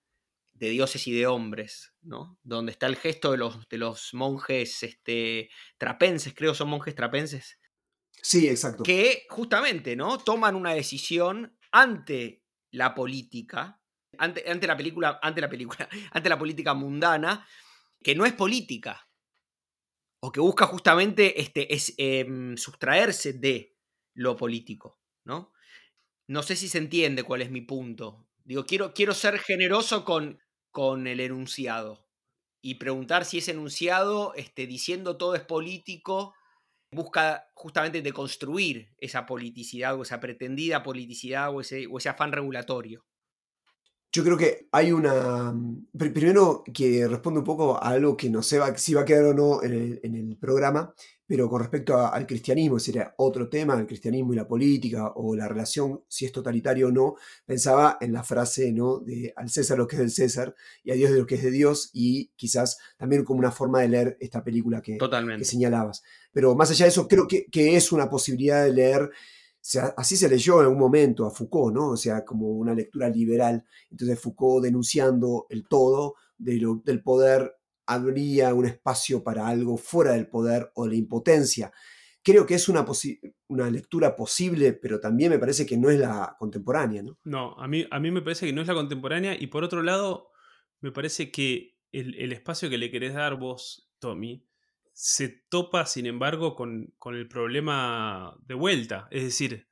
[0.54, 2.40] de dioses y de hombres, ¿no?
[2.44, 7.61] Donde está el gesto de los, de los monjes este, trapenses, creo son monjes trapenses.
[8.22, 8.84] Sí, exacto.
[8.84, 10.18] Que justamente, ¿no?
[10.20, 13.82] Toman una decisión ante la política,
[14.18, 17.48] ante, ante la película, ante la película, ante la política mundana,
[18.04, 19.08] que no es política,
[20.22, 23.76] o que busca justamente este, es, eh, sustraerse de
[24.14, 25.52] lo político, ¿no?
[26.28, 28.28] No sé si se entiende cuál es mi punto.
[28.44, 30.40] Digo, quiero, quiero ser generoso con,
[30.72, 32.08] con el enunciado
[32.62, 36.36] y preguntar si ese enunciado, este, diciendo todo es político,
[36.92, 43.06] busca justamente deconstruir esa politicidad o esa pretendida politicidad o ese, o ese afán regulatorio.
[44.12, 45.56] Yo creo que hay una.
[45.98, 49.34] Primero que responde un poco a algo que no sé si va a quedar o
[49.34, 50.94] no en el, en el programa,
[51.26, 55.34] pero con respecto a, al cristianismo, sería otro tema, el cristianismo y la política, o
[55.34, 59.00] la relación, si es totalitario o no, pensaba en la frase, ¿no?
[59.00, 60.54] De al César lo que es del César
[60.84, 63.80] y a Dios de lo que es de Dios, y quizás también como una forma
[63.80, 64.98] de leer esta película que,
[65.38, 66.04] que señalabas.
[66.34, 69.10] Pero más allá de eso, creo que, que es una posibilidad de leer
[69.98, 71.90] así se leyó en algún momento a Foucault, ¿no?
[71.90, 73.64] O sea, como una lectura liberal.
[73.90, 77.56] Entonces Foucault denunciando el todo de lo, del poder
[77.86, 81.72] habría un espacio para algo fuera del poder o la impotencia.
[82.24, 82.86] Creo que es una,
[83.48, 87.18] una lectura posible, pero también me parece que no es la contemporánea, ¿no?
[87.24, 89.82] No, a mí, a mí me parece que no es la contemporánea y por otro
[89.82, 90.30] lado,
[90.80, 94.46] me parece que el, el espacio que le querés dar vos, Tommy,
[94.94, 99.08] se topa, sin embargo, con, con, el problema de vuelta.
[99.12, 99.68] Es decir,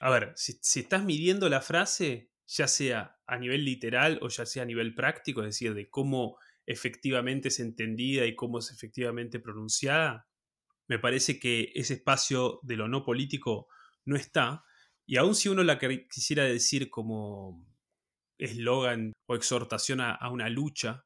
[0.00, 4.46] a ver, si, si, estás midiendo la frase, ya sea a nivel literal o ya
[4.46, 9.40] sea a nivel práctico, es decir, de cómo efectivamente es entendida y cómo es efectivamente
[9.40, 10.28] pronunciada,
[10.88, 13.68] me parece que ese espacio de lo no político
[14.04, 14.64] no está.
[15.06, 17.64] Y aun si uno la quisiera decir como
[18.38, 21.04] eslogan o exhortación a, a una lucha,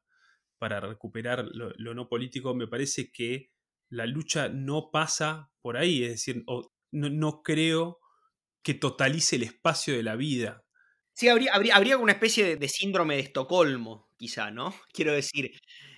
[0.57, 3.51] para recuperar lo, no político, me parece que
[3.89, 6.43] la lucha no pasa por ahí, es decir,
[6.91, 7.99] no, no, creo
[8.63, 10.65] que totalice el espacio de la vida.
[11.13, 14.73] Sí, habría, habría, habría una especie de, de, síndrome de Estocolmo, quizá, ¿no?
[14.93, 15.51] Quiero decir,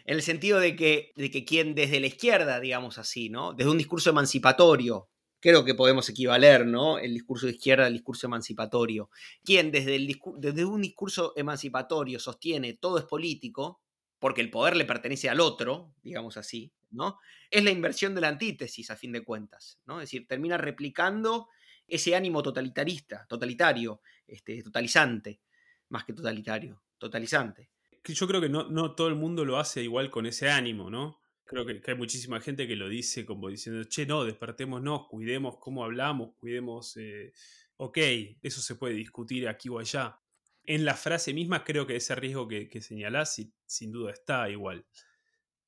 [0.05, 3.53] en el sentido de que, de que quien desde la izquierda, digamos así, ¿no?
[3.53, 6.97] Desde un discurso emancipatorio, creo que podemos equivaler, ¿no?
[6.97, 9.09] El discurso de izquierda al discurso emancipatorio.
[9.43, 13.81] Quien desde, el, desde un discurso emancipatorio sostiene todo es político,
[14.19, 17.19] porque el poder le pertenece al otro, digamos así, ¿no?
[17.49, 19.99] Es la inversión de la antítesis, a fin de cuentas, ¿no?
[19.99, 21.49] Es decir, termina replicando
[21.87, 25.41] ese ánimo totalitarista, totalitario, este, totalizante,
[25.89, 27.69] más que totalitario, totalizante.
[28.03, 31.19] Yo creo que no, no todo el mundo lo hace igual con ese ánimo, ¿no?
[31.43, 35.83] Creo que, hay muchísima gente que lo dice como diciendo, che, no, despertémonos, cuidemos cómo
[35.83, 37.31] hablamos, cuidemos, eh,
[37.77, 37.97] ok,
[38.41, 40.19] eso se puede discutir aquí o allá,
[40.67, 44.85] en la frase misma creo que ese riesgo que, que señalás sin duda está igual.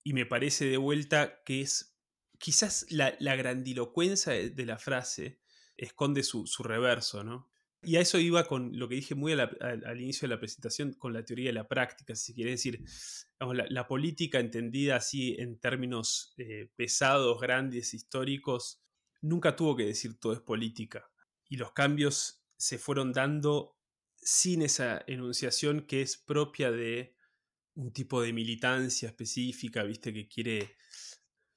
[0.04, 1.98] Y me parece de vuelta que es
[2.38, 5.40] quizás la, grandilocuencia de, la frase
[5.78, 7.50] esconde su, su, reverso, ¿no?
[7.82, 11.14] Y a eso iba con lo que dije muy al, inicio de la presentación, con
[11.14, 12.84] la teoría de la práctica, si quiere decir,
[13.40, 18.82] la, política entendida así en términos eh, pesados, grandes, históricos,
[19.22, 21.10] nunca tuvo que decir todo es política.
[21.48, 23.79] Y los cambios se fueron dando
[24.22, 27.16] sin esa enunciación que es propia de
[27.76, 30.76] un tipo de militancia específica, viste, que quiere,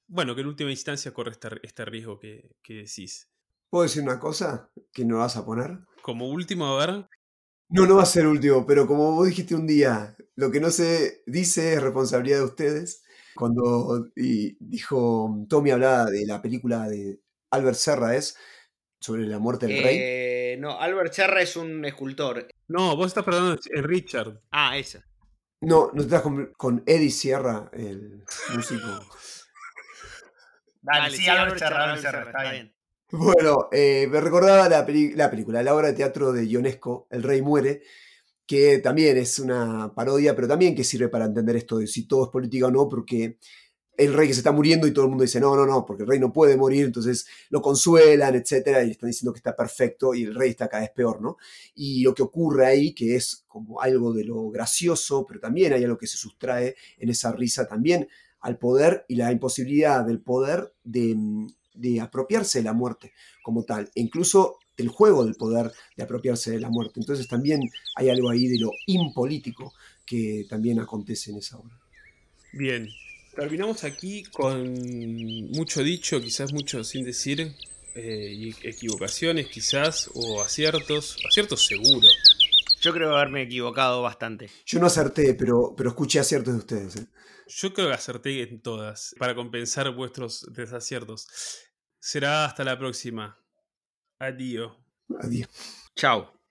[0.07, 3.29] bueno, que en última instancia corre este, este riesgo que, que, decís.
[3.69, 5.79] ¿Puedo decir una cosa que no vas a poner?
[6.01, 7.07] Como último, a ver.
[7.69, 10.69] No, no va a ser último, pero como vos dijiste un día, lo que no
[10.69, 13.03] se dice es responsabilidad de ustedes.
[13.35, 18.37] Cuando dijo, Tommy hablaba de la película de Albert Serra, ¿es?
[19.03, 19.97] Sobre la muerte del rey.
[19.99, 22.47] Eh, no, Albert Serra es un escultor.
[22.69, 24.39] No, vos estás perdonando en Richard.
[24.49, 25.05] Ah, esa.
[25.59, 26.23] No, no estás
[26.55, 28.23] con, Eddie Sierra, el
[28.55, 28.87] músico.
[30.81, 32.73] Dale, sí, Albert Serra, Albert Serra, está bien.
[33.11, 37.41] Bueno, eh, me recordaba la, la, película, la obra de teatro de Ionesco, El Rey
[37.41, 37.81] Muere,
[38.47, 42.23] que también es una parodia, pero también que sirve para entender esto de si todo
[42.23, 43.37] es política o no, porque
[43.97, 46.03] el rey que se está muriendo y todo el mundo dice, no, no, no, porque
[46.03, 50.13] el rey no puede morir, entonces lo consuelan, etcétera, y están diciendo que está perfecto
[50.13, 51.37] y el rey está cada vez peor, ¿no?
[51.75, 55.83] Y lo que ocurre ahí, que es como algo de lo gracioso, pero también hay
[55.83, 58.07] algo que se sustrae en esa risa también
[58.39, 61.15] al poder y la imposibilidad del poder de
[61.73, 66.51] de apropiarse de la muerte como tal, e incluso del juego del poder de apropiarse
[66.51, 66.99] de la muerte.
[66.99, 67.61] Entonces también
[67.95, 69.73] hay algo ahí de lo impolítico
[70.05, 71.79] que también acontece en esa obra.
[72.53, 72.87] Bien,
[73.35, 74.73] terminamos aquí con
[75.51, 77.55] mucho dicho, quizás mucho sin decir,
[77.95, 82.07] eh, equivocaciones quizás, o aciertos, aciertos seguro.
[82.81, 84.49] Yo creo haberme equivocado bastante.
[84.65, 86.95] Yo no acerté, pero, pero escuché aciertos de ustedes.
[86.97, 87.07] ¿eh?
[87.47, 91.27] Yo creo que acerté en todas, para compensar vuestros desaciertos.
[91.99, 93.37] Será hasta la próxima.
[94.19, 94.73] Adiós.
[95.19, 95.47] Adiós.
[95.95, 96.42] Chao.